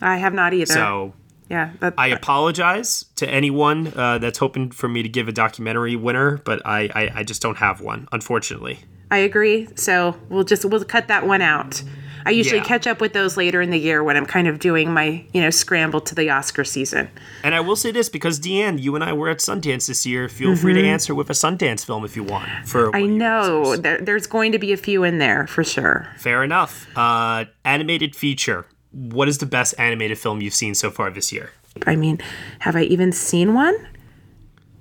[0.00, 0.72] I have not either.
[0.72, 1.14] So
[1.50, 5.96] yeah, that, I apologize to anyone uh, that's hoping for me to give a documentary
[5.96, 8.80] winner, but I, I, I just don't have one, unfortunately.
[9.10, 9.68] I agree.
[9.74, 11.82] So we'll just we'll cut that one out.
[12.28, 12.64] I usually Yeah.
[12.64, 15.40] catch up with those later in the year when I'm kind of doing my, you
[15.40, 17.08] know, scramble to the Oscar season.
[17.42, 20.28] And I will say this because Deanne, you and I were at Sundance this year.
[20.28, 20.86] Feel free to Mhm.
[20.92, 22.48] answer with a Sundance film if you want.
[22.66, 26.08] For I know there, there's going to be a few in there for sure.
[26.18, 26.86] fair enough.
[26.94, 28.66] Uh, animated feature.
[28.92, 31.50] What is the best animated film you've seen so far this year?
[31.86, 32.18] I mean,
[32.60, 33.74] have I even seen one?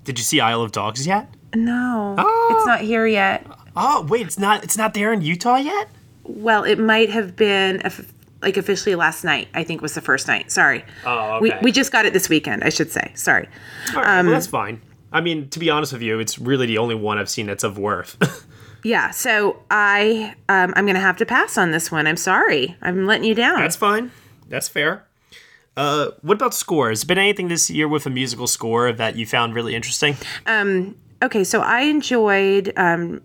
[0.04, 1.30] Did you see Isle of Dogs yet?
[1.56, 2.16] No,
[2.52, 3.46] it's not here yet.
[3.76, 4.64] Oh wait, it's not.
[4.64, 5.88] It's not there in Utah yet.
[6.28, 7.82] Well, it might have been
[8.42, 9.48] like officially last night.
[9.54, 10.52] I think was the first night.
[10.52, 10.84] Sorry.
[11.06, 11.60] Oh, We okay.
[11.64, 12.64] we just got it this weekend.
[12.64, 13.12] I should say.
[13.16, 13.48] Sorry.
[13.96, 14.82] All right, Um, well, that's fine.
[15.12, 17.64] I mean, to be honest with you, it's really the only one I've seen that's
[17.64, 18.18] of worth.
[18.84, 19.10] Yeah.
[19.10, 22.08] So I um, I'm gonna have to pass on this one.
[22.08, 22.76] I'm sorry.
[22.82, 23.60] I'm letting you down.
[23.60, 24.12] That's fine.
[24.48, 25.04] That's fair.
[25.76, 27.04] Uh, what about scores?
[27.04, 30.16] Been anything this year with a musical score that you found really interesting?
[30.46, 32.72] Um, okay, so I enjoyed.
[32.78, 33.22] Um,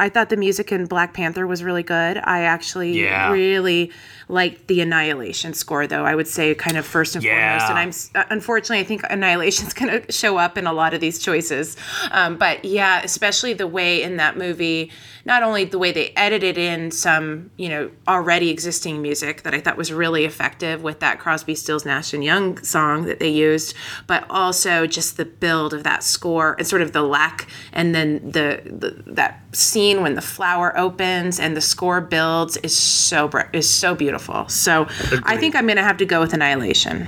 [0.00, 2.18] I thought the music in Black Panther was really good.
[2.24, 3.30] I actually Yeah.
[3.30, 3.92] really
[4.28, 6.04] liked the Annihilation score, though.
[6.04, 7.58] I would say kind of first and Yeah.
[7.68, 8.04] foremost.
[8.14, 11.00] And I'm uh, unfortunately, I think Annihilation's going to show up in a lot of
[11.00, 11.76] these choices.
[12.10, 14.90] Um, but yeah, especially the way in that movie,
[15.24, 19.60] not only the way they edited in some, you know, already existing music that I
[19.60, 23.74] thought was really effective with that Crosby, Stills, Nash and Young song that they used,
[24.06, 28.30] but also just the build of that score and sort of the lack, and then
[28.30, 33.48] the, the that scene when the flower opens and the score builds is so br-
[33.52, 34.48] is so beautiful.
[34.48, 34.86] So
[35.24, 37.06] I think I'm gonna have to go with Annihilation.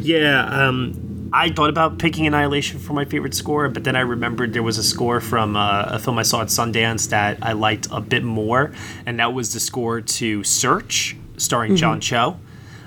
[0.00, 4.52] Yeah, um, I thought about picking Annihilation for my favorite score, but then I remembered
[4.52, 7.88] there was a score from uh, a film I saw at Sundance that I liked
[7.90, 8.72] a bit more,
[9.04, 12.38] and that was the score to Search, starring John Cho.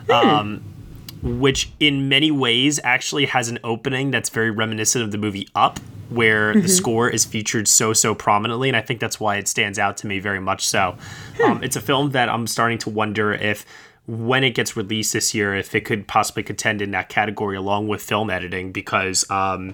[0.10, 0.64] Um,
[1.22, 5.80] which in many ways actually has an opening that's very reminiscent of the movie Up,
[6.10, 6.70] where the Mhm.
[6.70, 10.08] score is featured so so prominently, and I think that's why it stands out to
[10.08, 10.66] me very much.
[10.68, 10.96] So,
[11.46, 13.66] um, it's a film that I'm starting to wonder if,
[14.12, 17.88] when it gets released this year, if it could possibly contend in that category along
[17.88, 19.74] with film editing, because um,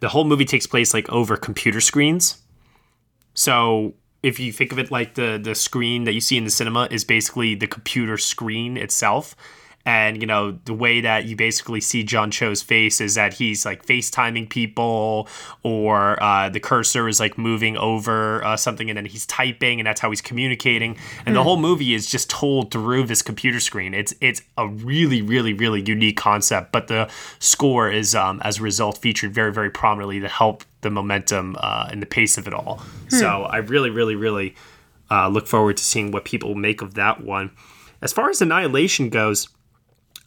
[0.00, 2.38] the whole movie takes place like over computer screens.
[3.34, 6.50] So if you think of it like the the screen that you see in the
[6.50, 9.36] cinema is basically the computer screen itself.
[9.88, 13.64] And you know the way that you basically see John Cho's face is that he's
[13.64, 15.26] like FaceTiming people,
[15.62, 19.86] or uh, the cursor is like moving over uh, something, and then he's typing, and
[19.86, 20.98] that's how he's communicating.
[21.24, 21.44] And the Hmm.
[21.48, 23.94] whole movie is just told through this computer screen.
[23.94, 28.62] It's it's a really really really unique concept, but the score is um, as a
[28.62, 32.52] result featured very very prominently to help the momentum uh, and the pace of it
[32.52, 32.82] all.
[33.08, 34.54] So I really really really
[35.10, 37.52] uh, look forward to seeing what people make of that one.
[38.02, 39.48] As far as Annihilation goes,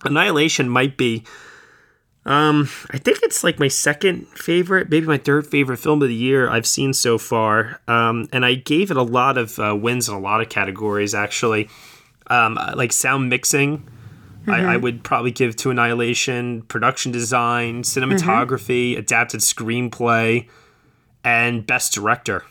[0.04, 1.24] Annihilation might be.
[2.24, 6.14] Um, I think it's like my second favorite, maybe my third favorite film of the
[6.16, 7.82] year I've seen so far.
[7.88, 11.16] Um, and I gave it a lot of uh, wins in a lot of categories
[11.16, 11.68] actually.
[12.28, 13.88] Um, like sound mixing,
[14.48, 14.82] I, I Mhm.
[14.84, 16.62] would probably give to Annihilation.
[16.64, 20.48] Production design, cinematography, adapted screenplay,
[21.24, 22.44] and best director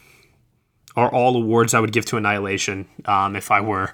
[0.96, 3.92] are all awards I would give to Annihilation um, if I were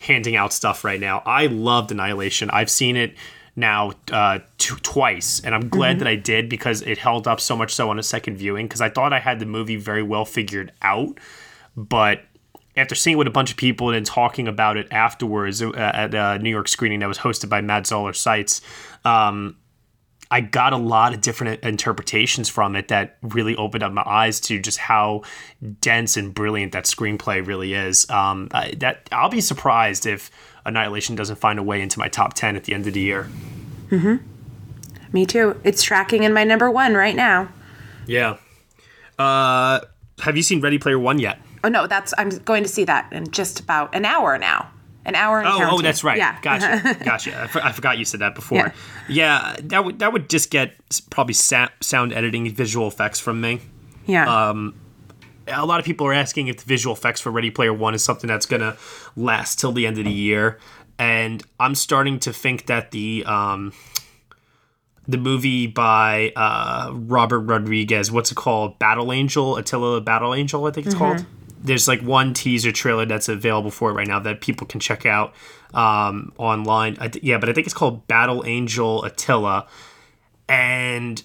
[0.00, 1.22] handing out stuff right now.
[1.26, 2.50] I loved Annihilation.
[2.50, 3.14] I've seen it
[3.56, 5.98] now uh, t- twice, and I'm glad Mhm.
[6.00, 8.80] that I did because it held up so much so on a second viewing because
[8.80, 11.18] I thought I had the movie very well figured out,
[11.76, 12.22] but
[12.76, 15.72] after seeing it with a bunch of people and then talking about it afterwards uh,
[15.74, 18.60] at a New York screening that was hosted by Matt Zoller Seitz,
[19.04, 19.56] um,
[20.30, 24.40] I got a lot of different interpretations from it that really opened up my eyes
[24.40, 25.22] to just how
[25.80, 28.08] dense and brilliant that screenplay really is.
[28.10, 30.30] Um, I, that I'll be surprised if
[30.66, 33.24] Annihilation doesn't find a way into my top ten at the end of the year.
[33.88, 34.16] hmm
[35.12, 35.58] Me too.
[35.64, 37.48] It's tracking in my number one right now.
[38.06, 38.36] Yeah.
[39.18, 39.80] Uh,
[40.20, 41.40] have you seen Ready Player One yet?
[41.64, 44.70] Oh no, that's I'm going to see that in just about an hour now.
[45.08, 46.18] An hour and Oh, oh, that's right.
[46.18, 46.38] Yeah.
[46.42, 46.96] Gotcha.
[47.04, 47.42] gotcha.
[47.42, 48.72] I, for- I forgot you said that before.
[49.08, 49.56] Yeah.
[49.64, 50.74] that would that would just get
[51.10, 53.60] probably sa- sound editing, visual effects from me.
[54.06, 54.48] Yeah.
[54.50, 54.74] Um,
[55.46, 58.04] a lot of people are asking if the visual effects for Ready Player One is
[58.04, 58.76] something that's gonna
[59.16, 60.58] last till the end of the year,
[60.98, 63.72] and I'm starting to think that the um,
[65.06, 68.78] the movie by uh, Robert Rodriguez, what's it called?
[68.78, 70.98] Battle Angel, Alita Battle Angel, I think it's Mhm.
[70.98, 71.26] called.
[71.60, 75.06] There's like one teaser trailer that's available for it right now that people can check
[75.06, 75.34] out
[75.74, 76.96] um, online.
[76.96, 79.66] Th- yeah, but I think it's called Battle Angel Alita,
[80.48, 81.22] and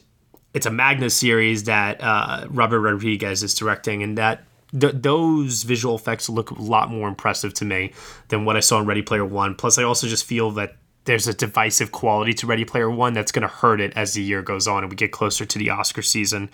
[0.53, 4.43] it's a manga series that uh, Robert Rodriguez is directing, and that
[4.79, 7.93] th- those visual effects look a lot more impressive to me
[8.29, 9.55] than what I saw in Ready Player One.
[9.55, 13.31] Plus, I also just feel that there's a divisive quality to Ready Player One that's
[13.31, 15.69] going to hurt it as the year goes on and we get closer to the
[15.69, 16.49] Oscar season.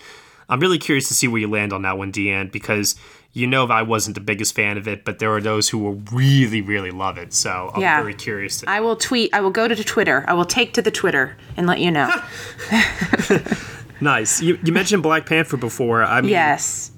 [0.48, 2.96] I'm really curious to see where you land on that one, Deanne, because
[3.32, 6.02] you know I wasn't the biggest fan of it, but there are those who will
[6.12, 7.32] really, really love it.
[7.32, 8.00] So I'm Yeah.
[8.00, 8.58] very curious.
[8.60, 9.32] To, I will tweet.
[9.32, 10.24] I will go to Twitter.
[10.26, 12.10] I will take to the Twitter and let you know.
[14.00, 14.40] nice.
[14.42, 16.02] You, you mentioned Black Panther before.
[16.02, 16.90] I mean, yes,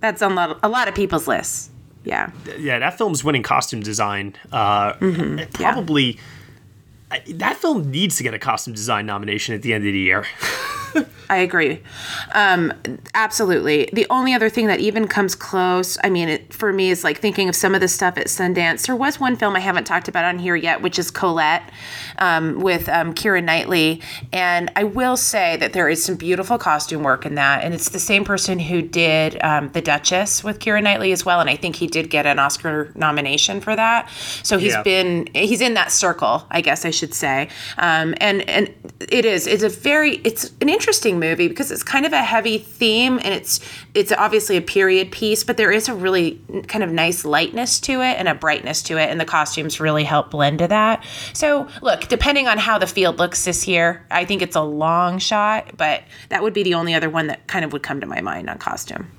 [0.00, 1.70] that's on a lot, a lot of people's lists.
[2.04, 2.30] Yeah.
[2.58, 4.34] yeah, that film's winning costume design.
[4.50, 5.50] Uh, Mm-hmm.
[5.52, 6.18] Probably
[7.10, 9.98] I- that film needs to get a costume design nomination at the end of the
[9.98, 10.24] year.
[11.30, 11.80] I agree.
[12.32, 12.72] Um,
[13.14, 13.88] absolutely.
[13.92, 17.18] The only other thing that even comes close, I mean, it, for me, is like
[17.18, 18.86] thinking of some of the stuff at Sundance.
[18.86, 21.70] There was one film I haven't talked about on here yet, which is Colette
[22.18, 24.00] um, with um, Keira Knightley.
[24.32, 27.62] And I will say that there is some beautiful costume work in that.
[27.62, 31.40] And it's the same person who did um, The Duchess with Keira Knightley as well.
[31.40, 34.08] And I think he did get an Oscar nomination for that.
[34.42, 34.82] So he's Yeah.
[34.82, 37.48] been, he's in that circle, I guess I should say.
[37.78, 38.74] Um, and, and
[39.10, 42.56] it is, it's a very, it's an interesting movie because it's kind of a heavy
[42.56, 43.60] theme and it's,
[43.92, 48.00] it's obviously a period piece, but there is a really kind of nice lightness to
[48.00, 49.10] it and a brightness to it.
[49.10, 51.04] And the costumes really help blend to that.
[51.34, 55.18] So look, depending on how the field looks this year, I think it's a long
[55.18, 58.06] shot, but that would be the only other one that kind of would come to
[58.06, 59.10] my mind on costume.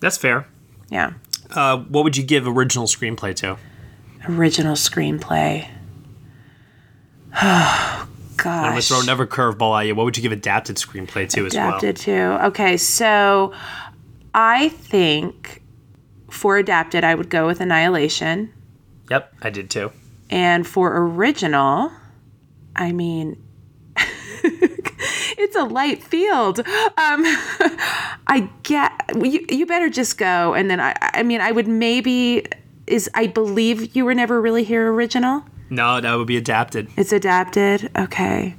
[0.00, 0.46] That's fair.
[0.90, 1.14] Yeah.
[1.50, 3.56] Uh, what would you give original screenplay to?
[4.28, 5.68] Original screenplay.
[7.42, 8.08] Oh,
[8.38, 8.88] I'm gonna gosh.
[8.88, 9.94] throw another curveball at you.
[9.94, 11.68] What would you give adapted screenplay to as well?
[11.70, 12.46] adapted to.
[12.46, 13.52] Okay, so
[14.34, 15.62] I think
[16.30, 18.52] for adapted, I would go with Annihilation.
[19.10, 19.92] Yep, I did too.
[20.30, 21.92] And for original,
[22.74, 23.42] I mean,
[24.42, 26.60] it's a light field.
[26.60, 26.66] Um,
[28.26, 29.46] I get you.
[29.48, 30.94] You better just go, and then I.
[31.00, 32.46] I mean, I would maybe
[32.86, 33.08] is.
[33.14, 35.44] I believe you were never really here original.
[35.74, 36.88] No, that would be adapted.
[36.96, 37.90] It's adapted.
[37.96, 38.54] Okay.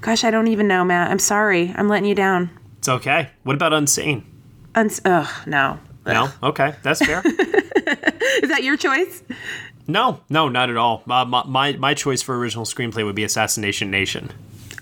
[0.00, 1.10] Gosh, I don't even know, Matt.
[1.10, 1.72] I'm sorry.
[1.76, 2.50] I'm letting you down.
[2.78, 3.30] It's okay.
[3.44, 4.24] What about Unsane?
[4.74, 5.78] Uns- Ugh, no.
[6.06, 6.28] No?
[6.42, 7.22] Okay, that's fair.
[7.26, 9.22] Is that your choice?
[9.86, 11.02] no, no, not at all.
[11.08, 14.30] Uh, my, my, my choice for original screenplay would be Assassination Nation.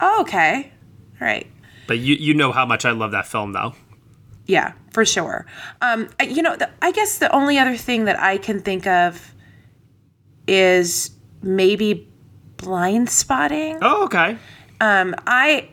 [0.01, 0.70] Oh, okay.
[1.20, 1.47] All right.
[1.86, 3.74] But you, you know how much I love that film, though.
[4.47, 5.47] Yeah, for sure.
[5.80, 8.86] Um, I- you know, the, I guess the only other thing that I can think
[8.86, 9.32] of
[10.47, 11.11] is
[11.43, 12.09] maybe
[12.57, 13.78] Blindspotting.
[13.82, 14.39] Oh, okay.
[14.80, 15.68] Um, I,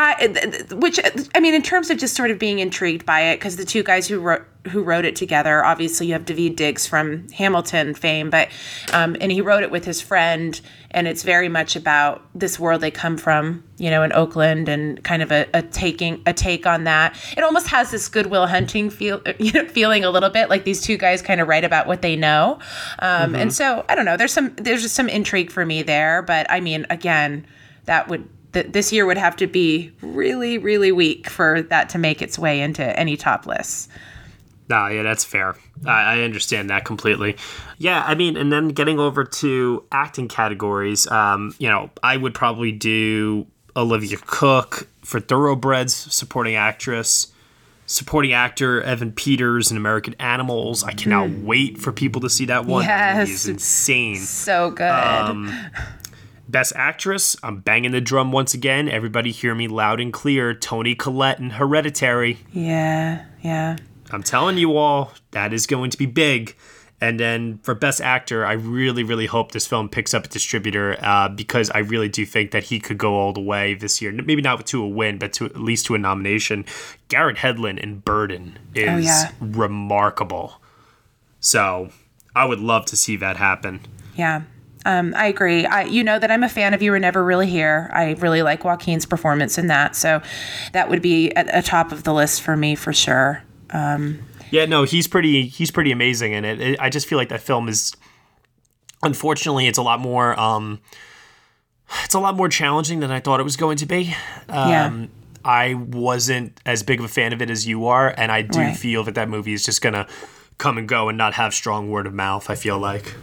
[0.00, 0.28] I,
[0.70, 1.00] which
[1.34, 3.82] I mean, in terms of just sort of being intrigued by it, because the two
[3.82, 8.30] guys who wrote who wrote it together, obviously you have Daveed Diggs from Hamilton fame,
[8.30, 8.48] but
[8.92, 10.60] um, and he wrote it with his friend,
[10.92, 15.02] and it's very much about this world they come from, you know, in Oakland, and
[15.02, 17.16] kind of a, a taking a take on that.
[17.36, 20.62] It almost has this Good Will Hunting feel, you know, feeling a little bit like
[20.62, 22.60] these two guys kind of write about what they know,
[23.00, 23.52] um, and Mhm.
[23.52, 24.16] so I don't know.
[24.16, 27.46] There's some there's just some intrigue for me there, but I mean, again,
[27.86, 31.98] that would th- this year would have to be really really weak for that to
[31.98, 33.88] make its way into any top lists.
[34.68, 35.56] Nah, yeah, that's fair.
[35.86, 37.36] I, I understand that completely.
[37.78, 42.34] Yeah, I mean, and then getting over to acting categories, um, you know, I would
[42.34, 43.46] probably do
[43.76, 47.32] Olivia Cooke for Thoroughbreds, supporting actress,
[47.86, 50.84] supporting actor Evan Peters in American Animals.
[50.84, 52.84] I cannot wait for people to see that one.
[52.84, 53.30] Yes.
[53.30, 54.16] is insane.
[54.16, 54.90] So good.
[54.90, 55.50] Um,
[56.48, 58.88] Best actress, I'm banging the drum once again.
[58.88, 60.54] Everybody hear me loud and clear.
[60.54, 62.38] Toni Collette in Hereditary.
[62.52, 63.76] yeah, yeah.
[64.10, 66.56] I'm telling you all, that is going to be big.
[67.00, 70.96] And then for Best Actor, I really, really hope this film picks up a distributor
[71.00, 74.10] uh, because I really do think that he could go all the way this year.
[74.10, 76.64] Maybe not to a win, but to at least to a nomination.
[77.08, 79.30] Garrett Hedlund in Burden is Oh, yeah.
[79.40, 80.54] remarkable.
[81.40, 81.90] So
[82.34, 83.80] I would love to see that happen.
[84.16, 84.42] Yeah.
[84.88, 85.66] Um, I agree.
[85.66, 87.90] I, you know that I'm a fan of You Were Never Really Here.
[87.92, 89.94] I really like Joaquin's performance in that.
[89.94, 90.22] So
[90.72, 93.42] that would be at a top of the list for me for sure.
[93.70, 94.20] Um,
[94.50, 96.60] Yeah, no, he's pretty he's pretty amazing in it.
[96.60, 96.80] it.
[96.80, 97.94] I just feel like that film is
[99.02, 100.80] unfortunately it's a lot more um
[102.04, 104.14] it's a lot more challenging than I thought it was going to be.
[104.48, 105.06] Um Yeah.
[105.44, 108.58] I wasn't as big of a fan of it as you are and I do
[108.58, 108.76] Right.
[108.76, 110.06] feel that that movie is just going to
[110.58, 113.14] come and go and not have strong word of mouth, I feel like.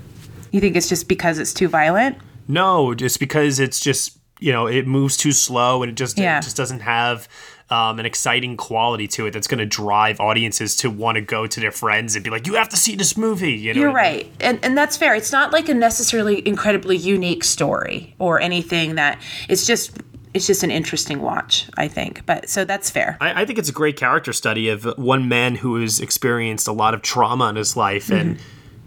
[0.56, 2.18] You think it's just because it's too violent?
[2.48, 6.38] No, just because it's just, you know, it moves too slow and it just Yeah.
[6.40, 7.28] it just doesn't have
[7.72, 11.48] um, an exciting quality to it that's going to drive audiences to want to go
[11.48, 13.92] to their friends and be like, "You have to see this movie." You know, You're
[13.92, 14.22] what I mean?
[14.28, 14.32] right.
[14.42, 15.16] And, and that's fair.
[15.16, 19.98] It's not like a necessarily incredibly unique story or anything that it's just
[20.36, 22.24] it's just an interesting watch, I think.
[22.28, 23.18] But so that's fair.
[23.20, 26.72] I, I think it's a great character study of one man who has experienced a
[26.74, 28.38] lot of trauma in his life, and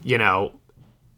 [0.05, 0.53] you know,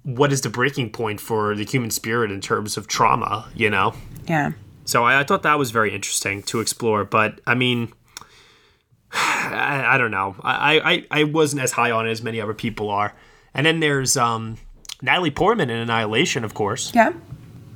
[0.03, 3.48] what is the breaking point for the human spirit in terms of trauma?
[3.55, 3.94] You know,
[4.26, 4.53] Yeah.
[4.84, 7.05] so I, I thought that was very interesting to explore.
[7.05, 7.92] But I mean,
[9.12, 10.36] I, I don't know.
[10.42, 10.80] I,
[11.11, 13.14] I I wasn't as high on it as many other people are.
[13.55, 14.57] And then there's um,
[15.03, 16.92] Natalie Portman in Annihilation, of course.
[16.94, 17.12] Yeah,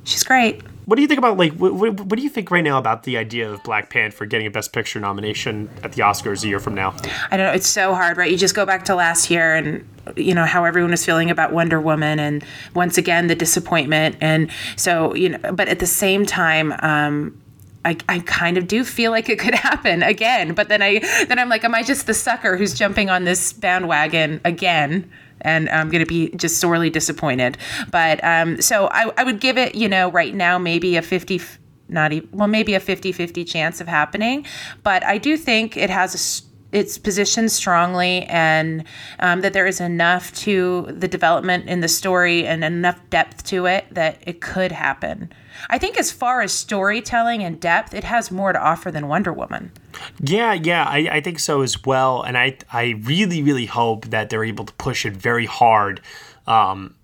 [0.05, 0.62] she's great.
[0.87, 3.05] What do you think about like what, what, what, do you think right now about
[3.05, 6.61] the idea of Black Panther getting a Best Picture nomination at the Oscars a year
[6.61, 6.95] from now?
[7.30, 7.53] I don't know.
[7.53, 8.30] It's so hard, right?
[8.30, 11.53] You just go back to last year and you know how everyone was feeling about
[11.53, 15.53] Wonder Woman, and once again the disappointment, and so you know.
[15.53, 17.41] But at the same time, um,
[17.85, 20.55] I, I kind of do feel like it could happen again.
[20.55, 23.53] But then I then I'm like, am I just the sucker who's jumping on this
[23.53, 25.11] bandwagon again?
[25.41, 27.59] And I'm going to be just sorely disappointed.
[27.91, 31.41] But um, so I, I would give it, you know, right now maybe a 50
[31.87, 34.47] not even well maybe a 50-50 chance of happening
[34.82, 38.85] but i do think it has a it's positioned strongly and
[39.20, 43.66] um, that there is enough to the development in the story and enough depth to
[43.66, 45.32] it that it could happen.
[45.71, 49.33] I think as far as storytelling and depth, it has more to offer than Wonder
[49.33, 49.73] Woman.
[50.21, 52.23] Yeah, yeah, I, I think so as well.
[52.23, 56.01] And I, I really, really hope that they're able to push it very hard
[56.47, 56.95] um,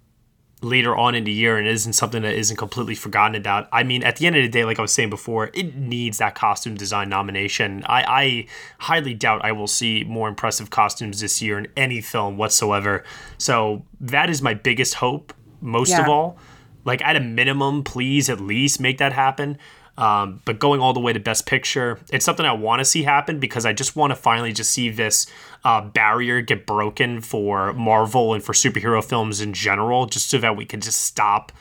[0.63, 3.69] later on in the year and isn't something that isn't completely forgotten about.
[3.73, 6.19] I mean, at the end of the day, like I was saying before, it needs
[6.19, 7.83] that costume design nomination.
[7.87, 8.47] I, I
[8.79, 13.05] highly doubt I will see more impressive costumes this year in any film whatsoever.
[13.39, 16.03] So that is my biggest hope, most yeah.
[16.03, 16.39] of all.
[16.85, 19.59] Like at a minimum, please at least make that happen.
[19.99, 23.03] Um, but going all the way to Best Picture, it's something I want to see
[23.03, 25.27] happen because I just want to finally just see this
[25.63, 30.57] uh, barrier get broken for Marvel and for superhero films in general, just so that
[30.57, 31.53] we can just stop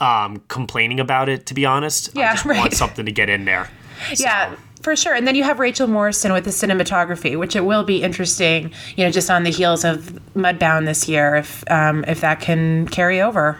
[0.00, 1.44] um, complaining about it.
[1.46, 2.58] To be honest, yeah, I just right.
[2.58, 3.70] want something to get in there.
[4.14, 4.24] So.
[4.24, 5.14] Yeah, for sure.
[5.14, 9.04] And then you have Rachel Morrison with the cinematography, which it will be interesting, you
[9.04, 13.22] know, just on the heels of Mudbound this year, if um, if that can carry
[13.22, 13.58] over.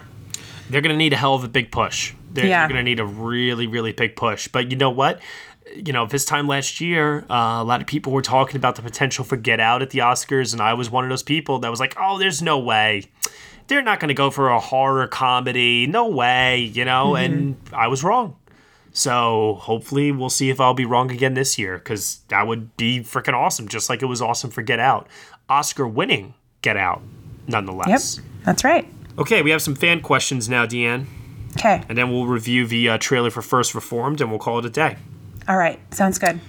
[0.70, 2.14] They're going to need a hell of a big push.
[2.32, 2.60] They're, yeah.
[2.60, 4.48] they're going to need a really, really big push.
[4.48, 5.20] But you know what?
[5.74, 8.82] You know, this time last year, uh, a lot of people were talking about the
[8.82, 11.70] potential for Get Out at the Oscars, and I was one of those people that
[11.70, 13.04] was like, "Oh, there's no way."
[13.66, 15.86] They're not going to go for a horror comedy.
[15.86, 17.12] No way, you know?
[17.12, 17.34] Mm-hmm.
[17.34, 18.36] And I was wrong.
[18.94, 23.00] So hopefully we'll see if I'll be wrong again this year because that would be
[23.00, 25.08] freaking awesome, just like it was awesome for Get Out.
[25.48, 27.02] Oscar winning Get Out,
[27.48, 28.18] nonetheless.
[28.18, 28.86] Yep, that's right.
[29.18, 31.06] Okay, we have some fan questions now, Deanne.
[31.56, 31.82] Okay.
[31.88, 34.70] And then we'll review the uh, trailer for First Reformed and we'll call it a
[34.70, 34.96] day.
[35.46, 36.40] All right, sounds good.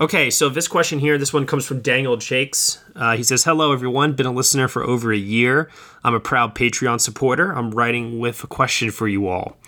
[0.00, 2.82] Okay, so this question here, this one comes from Daniel Jakes.
[2.96, 4.14] Uh, he says, Hello, everyone.
[4.14, 5.68] Been a listener for over a year.
[6.02, 7.52] I'm a proud Patreon supporter.
[7.52, 9.58] I'm writing with a question for you all.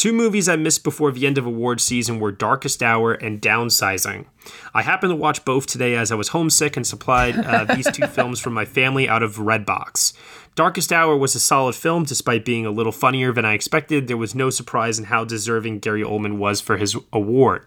[0.00, 4.24] Two movies I missed before the end of award season were Darkest Hour and Downsizing.
[4.72, 8.06] I happened to watch both today as I was homesick and supplied uh, these two
[8.06, 10.14] films from my family out of Redbox.
[10.54, 14.08] Darkest Hour was a solid film despite being a little funnier than I expected.
[14.08, 17.66] There was no surprise in how deserving Gary Oldman was for his award.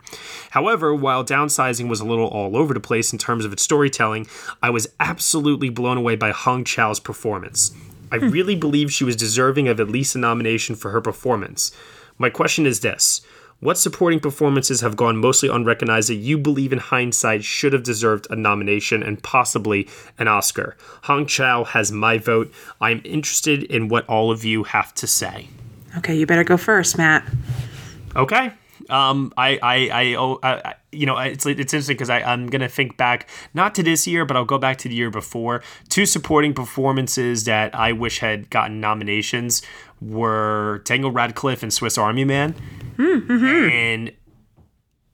[0.49, 4.25] However, while Downsizing was a little all over the place in terms of its storytelling,
[4.59, 7.75] I was absolutely blown away by Hong Chau's performance.
[8.11, 11.71] I really believe she was deserving of at least a nomination for her performance.
[12.17, 13.21] My question is this
[13.63, 18.27] what supporting performances have gone mostly unrecognized that you believe in hindsight should have deserved
[18.29, 19.87] a nomination and possibly
[20.19, 20.75] an Oscar?
[21.03, 22.51] Hong Chau has my vote.
[22.81, 25.47] I'm interested in what all of you have to say.
[25.97, 27.25] Okay, you better go first, Matt.
[28.17, 28.51] Okay.
[28.89, 32.97] Um, I, I, I, oh, I, you know, it's it's interesting because I'm gonna think
[32.97, 35.63] back not to this year, but I'll go back to the year before.
[35.89, 39.61] Two supporting performances that I wish had gotten nominations
[40.01, 42.55] were Daniel Radcliffe and Swiss Army Man,
[42.97, 43.69] mm-hmm.
[43.69, 44.11] and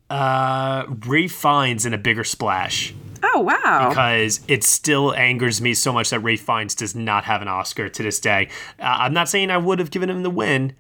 [0.10, 2.94] uh, Ralph Fiennes in a bigger splash.
[3.24, 3.90] Oh wow!
[3.90, 7.90] Because it still angers me so much that Ralph Fiennes does not have an Oscar
[7.90, 8.50] to this day.
[8.80, 10.74] Uh, I'm not saying I would have given him the win,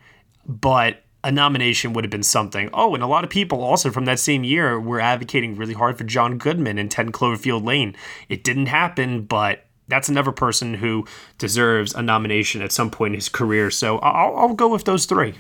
[0.45, 2.69] but a nomination would have been something.
[2.73, 5.97] Oh, and a lot of people also from that same year were advocating really hard
[5.97, 7.95] for John Goodman in 10 Cloverfield Lane.
[8.29, 11.05] It didn't happen, but that's another person who
[11.37, 13.69] deserves a nomination at some point in his career.
[13.69, 15.33] So I'll, I'll go with those three.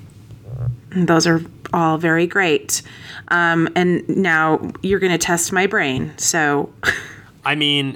[0.91, 2.81] Those are all very great.
[3.29, 6.13] Um, and now you're going to test my brain.
[6.17, 6.73] So,
[7.45, 7.95] I mean,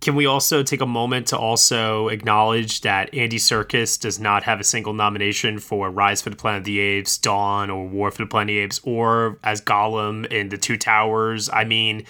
[0.00, 4.58] can we also take a moment to also acknowledge that Andy Serkis does not have
[4.58, 8.22] a single nomination for Rise for the Planet of the Apes, Dawn, or War for
[8.22, 11.50] the Planet of the Apes, or as Gollum in The Two Towers?
[11.50, 12.04] I mean,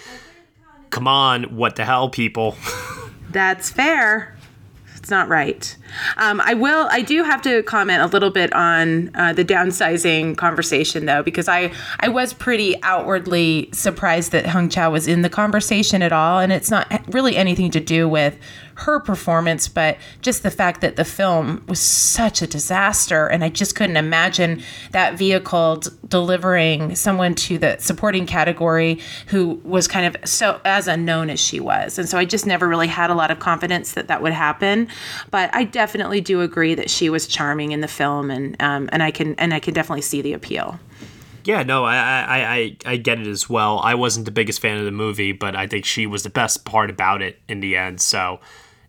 [0.89, 2.55] come on, what the hell, people?
[3.29, 4.37] That's fair.
[5.01, 5.75] It's not right.
[6.17, 6.87] Um, I will.
[6.91, 11.49] I do have to comment a little bit on uh, the downsizing conversation, though, because
[11.49, 16.37] I I was pretty outwardly surprised that Hong Chau was in the conversation at all,
[16.37, 18.37] and it's not really anything to do with
[18.81, 23.27] her performance, but just the fact that the film was such a disaster.
[23.27, 24.61] And I just couldn't imagine
[24.91, 30.87] that vehicle d- delivering someone to the supporting category who was kind of so as
[30.87, 31.99] unknown as she was.
[31.99, 34.87] And so I just never really had a lot of confidence that that would happen.
[35.29, 39.03] But I definitely do agree that she was charming in the film, and um, and
[39.03, 40.79] I can and I can definitely see the appeal.
[41.43, 43.79] Yeah, no, I, I, I, I get it as well.
[43.79, 46.65] I wasn't the biggest fan of the movie, but I think she was the best
[46.65, 47.99] part about it in the end.
[47.99, 48.39] So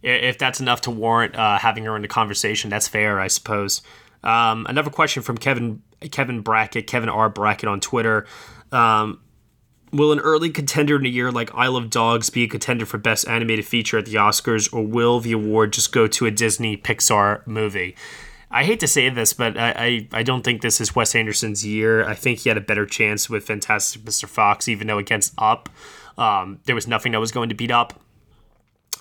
[0.02, 3.82] if that's enough to warrant uh, having her in the conversation, that's fair, I suppose.
[4.24, 8.26] Um, another question from Kevin Kevin Brackett, Kevin R Brackett on Twitter.
[8.70, 9.20] Um,
[9.92, 12.98] will an early contender in a year like Isle of Dogs be a contender for
[12.98, 16.76] Best Animated Feature at the Oscars, or will the award just go to a Disney
[16.76, 17.94] Pixar movie?
[18.50, 21.64] I hate to say this, but I, I, I, don't think this is Wes Anderson's
[21.64, 22.06] year.
[22.06, 24.26] I think he had a better chance with Fantastic Mr.
[24.26, 25.70] Fox, even though against Up,
[26.18, 27.98] um, there was nothing that was going to beat Up.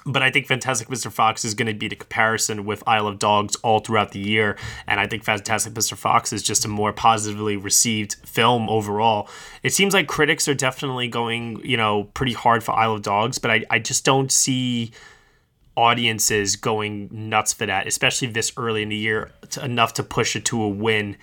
[0.06, 1.12] But I think Fantastic Mr.
[1.12, 4.58] Fox is going to be the comparison with Isle of Dogs all throughout the year.
[4.88, 5.96] And I think Fantastic Mr.
[5.96, 9.30] Fox is just a more positively received film overall.
[9.62, 13.38] It seems like critics are definitely going, you know, pretty hard for Isle of Dogs,
[13.38, 14.92] but I, I just don't see
[15.78, 20.36] audiences going nuts for that, especially this early in the year, to, enough to push
[20.36, 21.18] it to a win,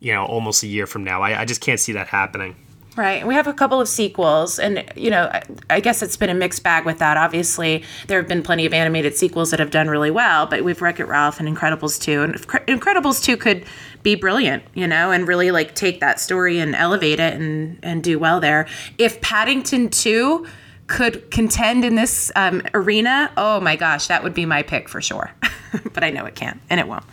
[0.00, 1.22] you know, almost a year from now.
[1.22, 2.56] I, I just can't see that happening.
[2.96, 3.18] Right.
[3.18, 5.28] And We have a couple of sequels, and, you know,
[5.68, 7.16] I, guess it's been a mixed bag with that.
[7.16, 10.80] Obviously, there have been plenty of animated sequels that have done really well, but we've
[10.80, 12.22] Wreck It Ralph and Incredibles 2.
[12.22, 13.64] And Incredibles 2 could
[14.04, 18.04] be brilliant, you know, and really like take that story and elevate it and, and
[18.04, 18.68] do well there.
[18.96, 20.46] If Paddington 2
[20.86, 25.00] could contend in this um, arena, oh my gosh, that would be my pick for
[25.00, 25.32] sure.
[25.92, 27.04] but I know it can't, and it won't.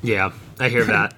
[0.00, 1.14] Yeah, I hear that.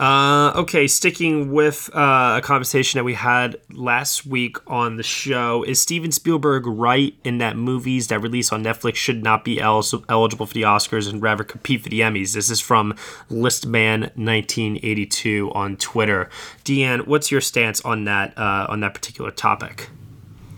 [0.00, 5.62] Uh, okay, sticking with uh, a conversation that we had last week on the show,
[5.64, 9.84] is Steven Spielberg right in that movies that release on Netflix should not be el-
[10.08, 12.32] eligible for the Oscars and rather compete for the Emmys?
[12.32, 12.94] This is from
[13.28, 16.30] Listman1982 on Twitter.
[16.64, 19.90] Deanne, what's your stance on that uh, on that particular topic?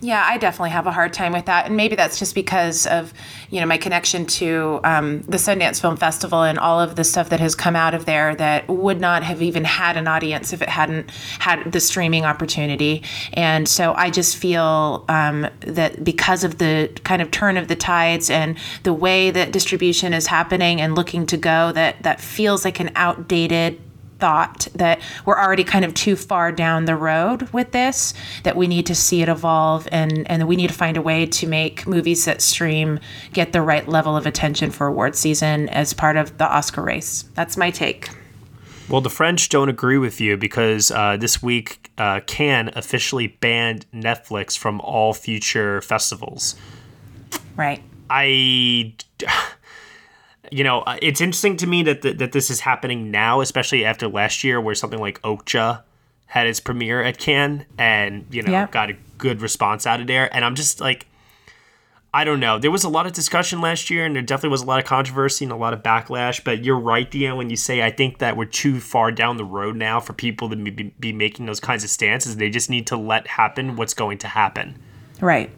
[0.05, 3.15] Yeah, I definitely have a hard time with that, and maybe that's just because of
[3.51, 7.29] you know my connection to um, the Sundance Film Festival and all of the stuff
[7.29, 10.61] that has come out of there that would not have even had an audience if
[10.61, 13.05] it hadn't had the streaming opportunity.
[13.35, 17.77] And so I just feel um, that because of the kind of turn of the
[17.77, 22.65] tides and the way that distribution is happening and looking to go, that that feels
[22.65, 23.81] like an outdated
[24.23, 28.15] thought that we're already kind of too far down the road with this,
[28.45, 31.27] that we need to see it evolve and, and we need to find a way
[31.27, 33.01] to make movies that stream
[33.33, 37.25] get the right level of attention for award season as part of the Oscar race.
[37.35, 38.11] That's my take.
[38.89, 43.87] Well, the French don't agree with you because uh, this week uh, Cannes officially banned
[43.93, 46.55] Netflix from all future festivals.
[47.57, 47.83] Right.
[48.09, 48.95] I
[50.53, 53.87] you know, uh, it's interesting to me that th- that this is happening now, especially
[53.87, 55.83] after last year, where something like Okja
[56.27, 60.35] had its premiere at Cannes and you know got a good response out of there.
[60.35, 61.07] And I'm just like,
[62.13, 62.59] I don't know.
[62.59, 64.85] There was a lot of discussion last year, and there definitely was a lot of
[64.85, 66.45] controversy and a lot of backlash.
[66.45, 69.47] But you're right, Deanne, when you say I think that we're too far down the
[69.47, 72.37] road now for people to be, be making those kinds of stances.
[72.37, 74.79] They just need to let happen what's going to happen.
[75.19, 75.51] Right.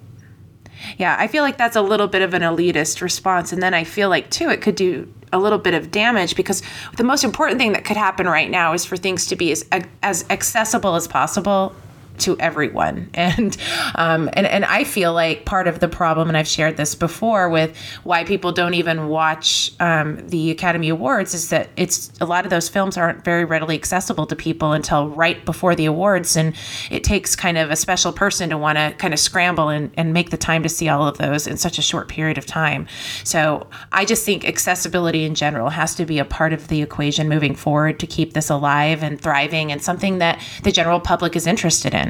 [0.98, 3.52] Yeah, I feel like that's a little bit of an elitist response.
[3.52, 6.62] And then I feel like, too, it could do a little bit of damage because
[6.96, 9.64] the most important thing that could happen right now is for things to be as,
[10.02, 11.74] as accessible as possible
[12.18, 13.10] to everyone.
[13.24, 13.56] And
[13.94, 17.48] um, and and I feel like part of the problem, and I've shared this before,
[17.48, 22.44] with why people don't even watch um, the Academy Awards is that it's a lot
[22.44, 26.54] of those films aren't very readily accessible to people until right before the awards, and
[26.90, 30.12] it takes kind of a special person to want to kind of scramble and, and
[30.12, 32.86] make the time to see all of those in such a short period of time.
[33.24, 37.28] So I just think accessibility in general has to be a part of the equation
[37.28, 41.46] moving forward to keep this alive and thriving and something that the general public is
[41.46, 42.03] interested in.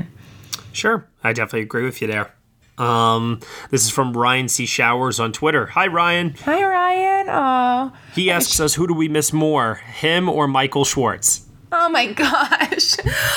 [0.75, 2.35] Sure, I definitely agree with you there.
[2.77, 4.67] Um, this is from Ryan C.
[4.67, 5.67] Showers on Twitter.
[5.67, 6.35] Hi, Ryan.
[6.45, 7.27] Hi, Ryan.
[7.31, 7.93] Oh.
[8.15, 11.47] He asks us, who do we miss more, him or Michael Schwartz?
[11.71, 12.97] Oh my gosh.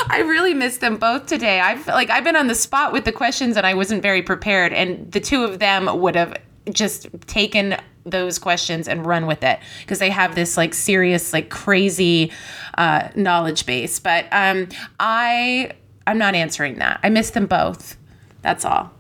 [0.09, 1.59] I really missed them both today.
[1.59, 4.73] I've like I've been on the spot with the questions and I wasn't very prepared
[4.73, 6.35] and the two of them would have
[6.71, 11.49] just taken those questions and run with it because they have this like serious like
[11.49, 12.31] crazy
[12.77, 13.99] uh, knowledge base.
[13.99, 14.69] But um
[14.99, 15.71] I
[16.07, 16.99] I'm not answering that.
[17.03, 17.97] I miss them both.
[18.41, 18.91] That's all.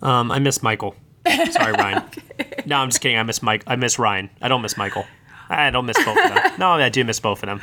[0.00, 0.94] Um, I miss Michael.
[1.50, 1.98] Sorry, Ryan.
[2.38, 2.62] okay.
[2.64, 3.18] No, I'm just kidding.
[3.18, 3.64] I miss Mike.
[3.66, 4.30] I miss Ryan.
[4.40, 5.04] I don't miss Michael.
[5.48, 6.52] I don't miss both of them.
[6.58, 7.60] No, I do miss both of them.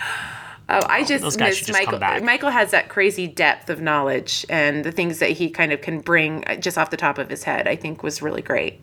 [0.70, 2.00] Oh, I just Those miss just Michael.
[2.24, 6.00] Michael has that crazy depth of knowledge and the things that he kind of can
[6.00, 7.68] bring just off the top of his head.
[7.68, 8.80] I think was really great.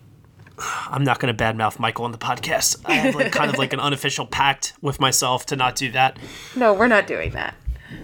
[0.90, 2.80] I'm not going to badmouth Michael on the podcast.
[2.84, 6.18] I have like kind of like an unofficial pact with myself to not do that.
[6.56, 7.54] No, we're not doing that.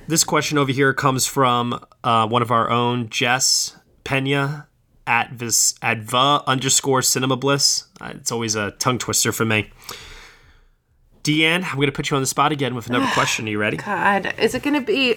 [0.07, 3.75] This question over here comes from uh, one of our own, Jess
[4.05, 4.69] Pena
[5.07, 7.85] at vis at the underscore cinema bliss.
[8.01, 9.71] Uh, it's always a tongue twister for me.
[11.23, 13.47] Deanne, I'm going to put you on the spot again with another question.
[13.47, 13.79] Are you ready?
[13.79, 15.17] God, is it going to be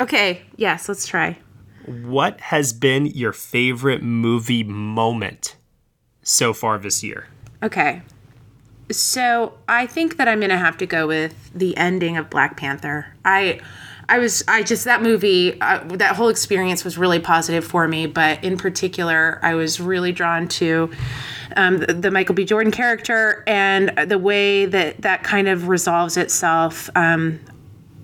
[0.00, 0.42] okay?
[0.56, 1.36] Yes, let's try.
[1.86, 5.56] What has been your favorite movie moment
[6.22, 7.26] so far this year?
[7.62, 8.02] Okay.
[8.92, 12.56] So I think that I'm going to have to go with the ending of Black
[12.56, 13.06] Panther.
[13.24, 13.60] I.
[14.08, 18.06] I was, I just, that movie, uh, that whole experience was really positive for me.
[18.06, 20.90] But in particular, I was really drawn to
[21.56, 22.44] um, the, the, Michael B.
[22.44, 26.88] Jordan character and the way that that kind of resolves itself.
[26.94, 27.40] Um,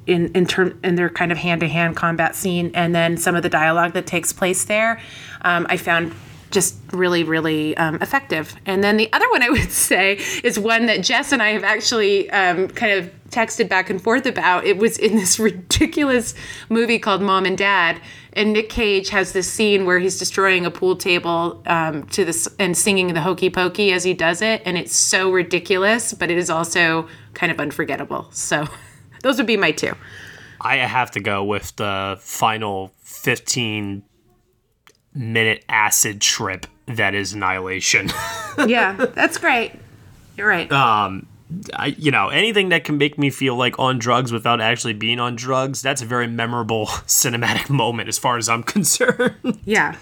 [0.07, 3.35] in in term in their kind of hand to hand combat scene, and then some
[3.35, 5.01] of the dialogue that takes place there,
[5.43, 6.15] um, I found
[6.55, 8.55] just really, really um, effective.
[8.65, 11.65] And then the other one I would say is one that Jess and I have
[11.65, 14.65] actually um, kind of texted back and forth about.
[14.65, 16.35] It was in this ridiculous
[16.71, 18.01] movie called Mom and Dad.
[18.33, 22.49] And Nick Cage has this scene where he's destroying a pool table um, to this
[22.59, 26.37] and singing the hokey pokey as he does it, and it's so ridiculous, but it
[26.37, 28.27] is also kind of unforgettable.
[28.33, 28.67] So,
[29.23, 29.93] those would be my two.
[30.61, 34.03] I have to go with the final fifteen
[35.15, 38.11] minute acid trip that is Annihilation.
[38.67, 39.73] yeah, that's great.
[40.37, 40.71] You're right.
[40.71, 41.27] Um,
[41.75, 45.21] I, you know, anything that can make me feel like on drugs without actually being
[45.21, 49.61] on drugs, that's a very memorable cinematic moment as far as I'm concerned.
[49.65, 49.97] Yeah.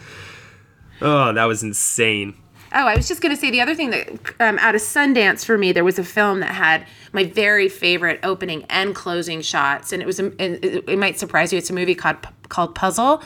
[1.00, 2.34] Oh, that was insane.
[2.74, 4.08] Oh, I was just going to say the other thing that
[4.40, 8.18] um, out of Sundance for me, there was a film that had my very favorite
[8.22, 11.58] opening and closing shots, and it was a, it, it might surprise you.
[11.58, 12.16] It's a movie called
[12.52, 13.22] called Puzzle,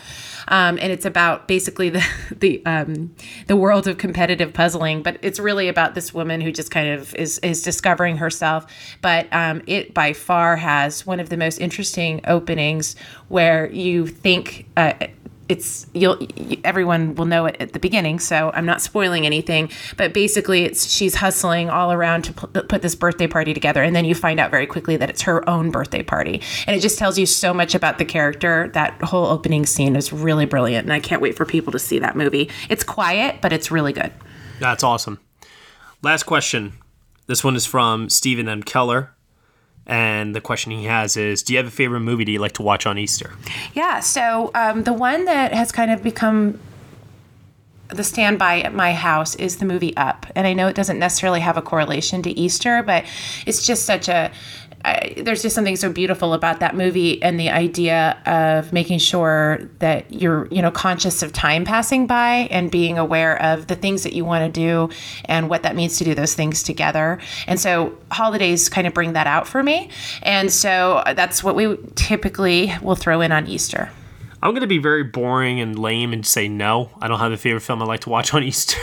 [0.49, 3.15] um, and it's about basically the the um,
[3.49, 5.03] the world of competitive puzzling.
[5.03, 8.67] But it's really about this woman who just kind of is is discovering herself.
[9.03, 12.97] But um, it by far has one of the most interesting openings
[13.29, 14.67] where you think.
[14.77, 14.95] Uh,
[15.49, 16.19] it's you'll
[16.65, 20.91] everyone will know it at the beginning so i'm not spoiling anything but basically it's
[20.91, 24.51] she's hustling all around to put this birthday party together and then you find out
[24.51, 26.41] very quickly that it's her own birthday party.
[26.67, 28.69] And it just tells you so much about the character.
[28.75, 31.99] That whole opening scene is really brilliant and i can't wait for people to see
[32.01, 32.51] that movie.
[32.69, 34.13] It's quiet but it's really good.
[34.59, 35.21] That's awesome.
[36.03, 36.73] Last question.
[37.27, 38.63] This one is from stephen m.
[38.63, 39.16] Keller
[39.87, 42.53] and the question he has is Do you have a favorite movie that you like
[42.53, 43.33] to watch on Easter?
[43.75, 44.01] Yeah.
[44.01, 46.59] So um, the one that has kind of become
[47.89, 50.27] the standby at my house is the movie Up.
[50.35, 53.05] And I know it doesn't necessarily have a correlation to Easter, but
[53.47, 54.33] it's just such a
[54.87, 59.59] I, there's just something so beautiful about that movie and the idea of making sure
[59.81, 64.05] that you're you know conscious of time passing by and being aware of the things
[64.05, 64.89] that you want to do
[65.25, 67.19] and what that means to do those things together.
[67.49, 69.91] And so holidays kind of bring that out for me.
[70.23, 73.91] And so that's what we typically will throw in on easter.
[74.41, 76.91] I'm going to be very boring and lame and say no.
[77.01, 78.79] I don't have a favorite film i like to watch on easter.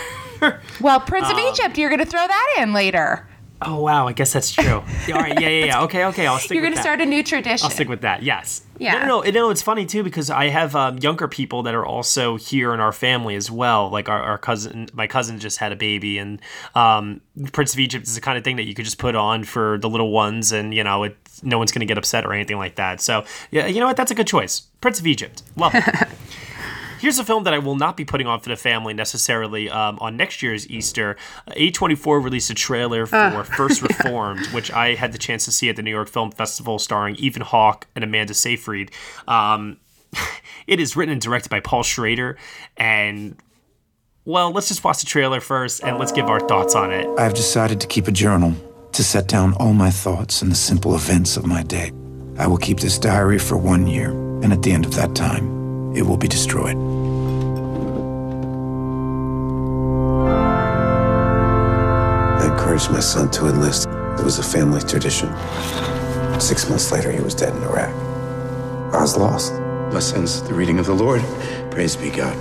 [0.82, 3.26] Well prince of um, egypt you're going to throw that in later
[3.66, 4.66] Oh wow, I guess that's true.
[4.74, 4.84] All
[5.14, 5.84] right, yeah, yeah, yeah.
[5.84, 6.56] Okay, okay, I'll stick.
[6.56, 7.66] You're going to start a new tradition.
[7.66, 8.24] I'll stick with that.
[8.24, 8.64] Yes.
[8.78, 8.94] Yeah.
[8.94, 9.32] No, no, no.
[9.32, 12.80] no it's funny too because I have um, younger people that are also here in
[12.80, 13.90] our family as well.
[13.90, 16.42] Like our, our cousin, my cousin just had a baby, and
[16.76, 19.44] um, Prince of Egypt is the kind of thing that you could just put on
[19.44, 22.34] for the little ones, and you know, it, no one's going to get upset or
[22.34, 23.02] anything like that.
[23.02, 23.98] So yeah, you know what?
[23.98, 24.62] That's a good choice.
[24.82, 25.44] Prince of Egypt.
[25.56, 25.84] Love it.
[27.04, 29.98] Here's a film that I will not be putting on for the family necessarily um,
[30.00, 31.18] on next year's Easter.
[31.50, 33.44] A24 released a trailer for uh.
[33.58, 36.80] First Reformed, which I had the chance to see at the New York Film Festival,
[36.80, 38.90] starring Ethan Hawke and Amanda Seyfried.
[39.28, 39.82] Um,
[40.66, 42.38] it is written and directed by Paul Schrader,
[42.78, 43.36] and
[44.24, 47.06] well, let's just watch the trailer first and let's give our thoughts on it.
[47.20, 48.56] I've decided to keep a journal
[48.94, 51.92] to set down all my thoughts and the simple events of my day.
[52.38, 55.63] I will keep this diary for one year, and at the end of that time,
[55.94, 56.78] it will be destroyed.
[62.42, 63.88] I encouraged my son to enlist.
[63.88, 65.30] It was a family tradition.
[66.40, 67.94] Six months later, he was dead in Iraq.
[68.94, 69.54] I was lost.
[69.94, 71.22] My son's the reading of the Lord.
[71.72, 72.36] Praise be God.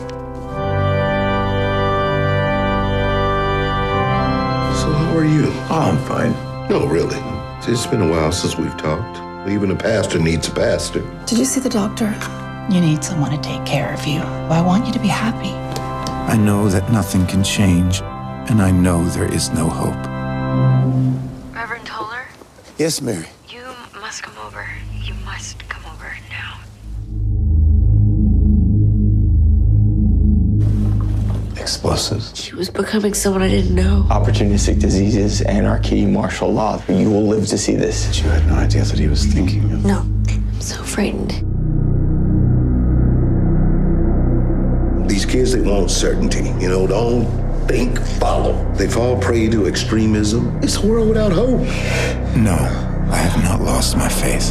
[4.81, 5.47] So, how are you?
[5.71, 6.33] Oh, I'm fine.
[6.69, 7.19] No, really.
[7.71, 9.19] It's been a while since we've talked.
[9.49, 11.01] Even a pastor needs a pastor.
[11.27, 12.15] Did you see the doctor?
[12.71, 14.21] You need someone to take care of you.
[14.21, 15.51] I want you to be happy.
[16.33, 20.07] I know that nothing can change, and I know there is no hope.
[21.55, 22.25] Reverend Toller?
[22.79, 23.27] Yes, Mary.
[23.49, 23.65] You
[24.01, 24.67] must come over.
[25.03, 26.61] You must come over now.
[31.61, 32.37] explosives.
[32.37, 34.07] She was becoming someone I didn't know.
[34.11, 36.83] Opportunistic diseases, anarchy, martial law.
[36.89, 38.07] You will live to see this.
[38.07, 39.85] But you had no idea that he was thinking of.
[39.85, 39.99] No,
[40.29, 41.52] I'm so frightened.
[45.33, 46.45] Kids, they want certainty.
[46.61, 47.25] You know, don't
[47.67, 48.71] think, follow.
[48.75, 50.61] They fall prey to extremism.
[50.63, 51.61] It's a world without hope.
[52.37, 52.59] No,
[53.11, 54.51] I have not lost my faith.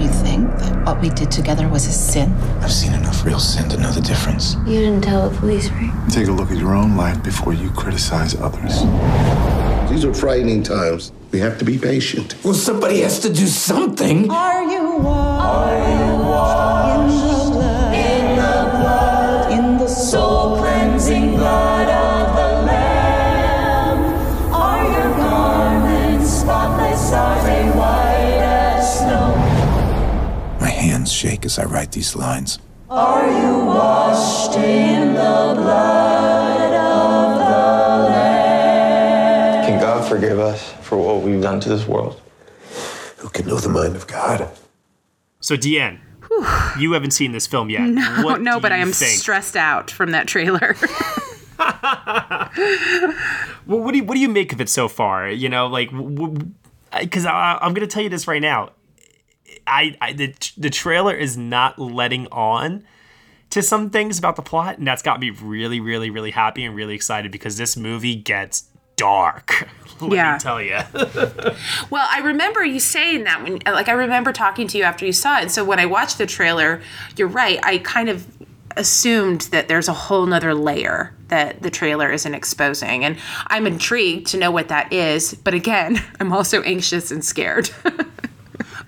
[0.00, 2.32] You think that what we did together was a sin?
[2.62, 4.54] I've seen enough real sin to know the difference.
[4.66, 6.10] You didn't tell the police, right?
[6.10, 8.80] Take a look at your own life before you criticize others.
[9.90, 11.12] These are frightening times.
[11.32, 12.34] We have to be patient.
[12.42, 14.30] Well, somebody has to do something.
[14.30, 16.00] Are you washed?
[16.00, 16.63] in
[31.04, 32.58] hands shake as I write these lines.
[32.88, 39.66] Are you washed in the blood of the Lamb?
[39.66, 42.18] Can God forgive us for what we've done to this world?
[43.18, 44.48] Who can know the mind of God?
[45.40, 45.98] So, Deanne,
[46.78, 47.82] you haven't seen this film yet.
[47.82, 49.18] No, What no, but I am think?
[49.20, 50.74] stressed out from that trailer.
[53.66, 55.30] Well, what do you what do you make of it so far?
[55.30, 58.72] You know, like because I'm going to tell you this right now.
[59.66, 62.84] I, I the the trailer is not letting on
[63.50, 66.74] to some things about the plot, and that's got me really, really, really happy and
[66.74, 68.64] really excited because this movie gets
[68.96, 69.68] dark.
[70.00, 70.32] Let Yeah.
[70.34, 70.78] me tell you.
[71.90, 75.12] Well, I remember you saying that when, like, I remember talking to you after you
[75.12, 75.50] saw it.
[75.50, 76.82] So when I watched the trailer,
[77.16, 77.60] you're right.
[77.62, 78.26] I kind of
[78.76, 83.04] assumed that there's a whole nother layer that the trailer isn't exposing.
[83.04, 85.34] And I'm intrigued to know what that is.
[85.34, 87.70] But again, I'm also anxious and scared.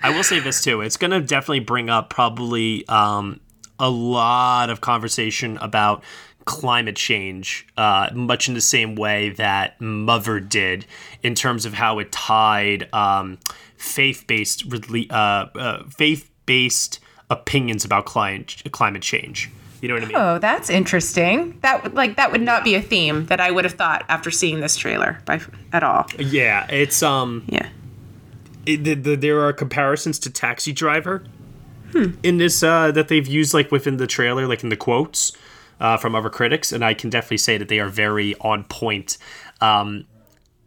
[0.03, 0.81] I will say this too.
[0.81, 3.41] It's going to definitely bring up probably um,
[3.79, 6.03] a lot of conversation about
[6.45, 10.87] climate change, uh, much in the same way that Mother did,
[11.23, 13.39] in terms of how it tied um,
[13.77, 14.65] faith-based
[15.11, 19.51] uh, uh, faith-based opinions about climate climate change.
[19.83, 20.17] You know what I mean?
[20.17, 21.59] oh, that's interesting.
[21.61, 24.31] That would like that would not be a theme that I would have thought after
[24.31, 25.41] seeing this trailer by
[25.73, 26.07] at all.
[26.19, 27.45] Yeah, it's um.
[27.49, 27.69] Yeah.
[28.67, 31.25] It, the, the, there are comparisons to Taxi Driver
[32.23, 35.33] in this uh, that they've used like within the trailer, like in the quotes
[35.81, 39.19] uh, from other critics, and I can definitely say that they are very on point.
[39.61, 40.07] Um,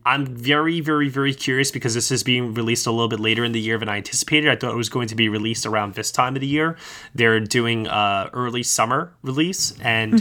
[0.06, 3.52] I'm very, very, very curious because this is being released a little bit later in
[3.52, 4.50] the year than I anticipated.
[4.50, 6.78] I thought it was going to be released around this time of the year.
[7.14, 10.20] They're doing uh, early summer release, and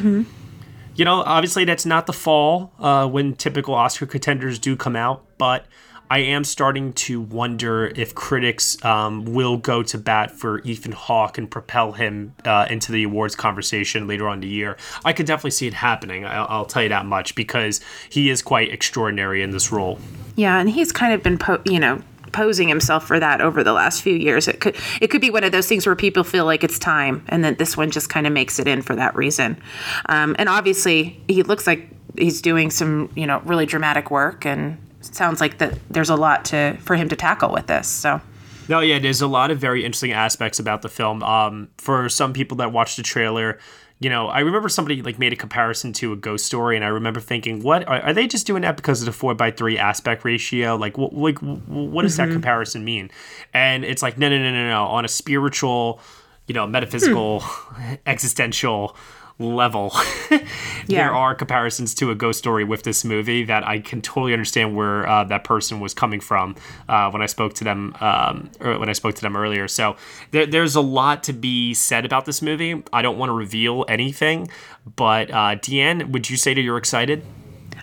[0.95, 5.25] you know, obviously that's not the fall uh, when typical Oscar contenders do come out,
[5.39, 5.65] but
[6.11, 11.39] I am starting to wonder if critics um, will go to bat for Ethan Hawke
[11.39, 14.77] and propel him uh, into the awards conversation later on in the year.
[15.05, 16.25] I could definitely see it happening.
[16.25, 19.99] I'll, I'll tell you that much because he is quite extraordinary in this role.
[20.37, 22.01] Yeah, and he's kind of been, po- you know,
[22.33, 24.49] posing himself for that over the last few years.
[24.49, 27.25] It could it could be one of those things where people feel like it's time,
[27.29, 29.61] and then this one just kind of makes it in for that reason.
[30.07, 34.79] Um, and obviously, he looks like he's doing some, you know, really dramatic work, and
[35.01, 37.87] sounds like that there's a lot to for him to tackle with this.
[37.89, 38.21] So.
[38.69, 41.23] No, yeah, there's a lot of very interesting aspects about the film.
[41.23, 43.59] Um, for some people that watched the trailer,
[43.99, 46.89] you know, I remember somebody like made a comparison to a ghost story, and I
[46.89, 49.79] remember thinking, "What are, are they just doing that because of the four by three
[49.79, 50.77] aspect ratio?
[50.77, 52.33] Like, wh- like, wh- what does that Mhm.
[52.35, 53.11] comparison mean?"
[53.55, 54.85] And it's like, no, no, no, no, no.
[54.85, 56.01] On a spiritual,
[56.47, 57.43] you know, metaphysical,
[58.07, 58.95] existential
[59.39, 59.95] level,
[60.87, 64.77] there are comparisons to a ghost story with this movie that I can totally understand
[64.77, 66.57] where uh, that person was coming from
[66.89, 69.69] uh, when I spoke to them um, or when I spoke to them earlier.
[69.69, 69.97] So
[70.33, 72.83] there, there's a lot to be said about this movie.
[72.93, 74.49] I don't want to reveal anything,
[74.97, 77.25] but uh, Deanne, would you say that you're excited?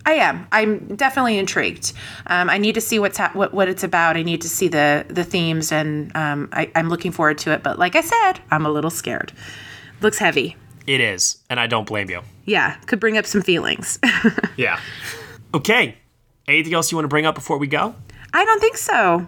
[0.05, 0.47] I am.
[0.51, 1.93] I'm definitely intrigued.
[2.27, 4.17] Um, I need to see what's hap what, what it's about.
[4.17, 7.63] I need to see the the themes, and um, I, I'm looking forward to it.
[7.63, 9.31] But like I said, I'm a little scared.
[10.01, 10.57] Looks heavy.
[10.87, 12.21] It is, and I don't blame you.
[12.45, 13.99] Yeah, could bring up some feelings.
[14.57, 14.79] Yeah.
[15.53, 15.97] Okay.
[16.47, 17.93] Anything else you want to bring up before we go?
[18.33, 19.27] I don't think so.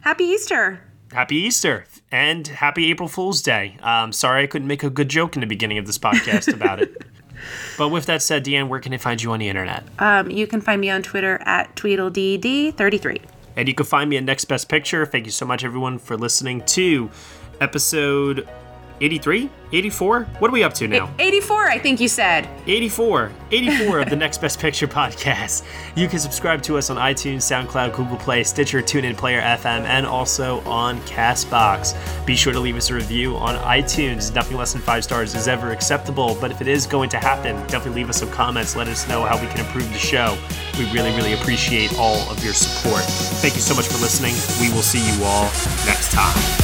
[0.00, 0.80] Happy Easter.
[1.12, 3.76] Happy Easter and happy April Fool's Day.
[3.82, 6.80] Um, sorry I couldn't make a good joke in the beginning of this podcast about
[6.80, 7.02] it.
[7.78, 9.84] But with that said, Deanne, where can I find you on the internet?
[10.00, 13.20] Um, you can find me on Twitter at TweedleDD33.
[13.56, 15.06] And you can find me at Next Best Picture.
[15.06, 17.10] Thank you so much, everyone, for listening to
[17.60, 18.48] episode
[19.00, 19.50] 83?
[19.72, 20.22] 84?
[20.38, 21.12] What are we up to now?
[21.18, 22.48] 84, I think you said.
[22.66, 23.32] 84.
[23.50, 25.64] 84 of the Next Best Picture podcast.
[25.96, 30.06] You can subscribe to us on iTunes, SoundCloud, Google Play, Stitcher, TuneIn, Player FM, and
[30.06, 31.94] also on Castbox.
[32.24, 34.32] Be sure to leave us a review on iTunes.
[34.34, 37.56] Nothing less than five stars is ever acceptable, but if it is going to happen,
[37.66, 38.76] definitely leave us some comments.
[38.76, 40.38] Let us know how we can improve the show.
[40.78, 43.02] We really, really appreciate all of your support.
[43.02, 44.34] Thank you so much for listening.
[44.60, 45.44] We will see you all
[45.86, 46.63] next time.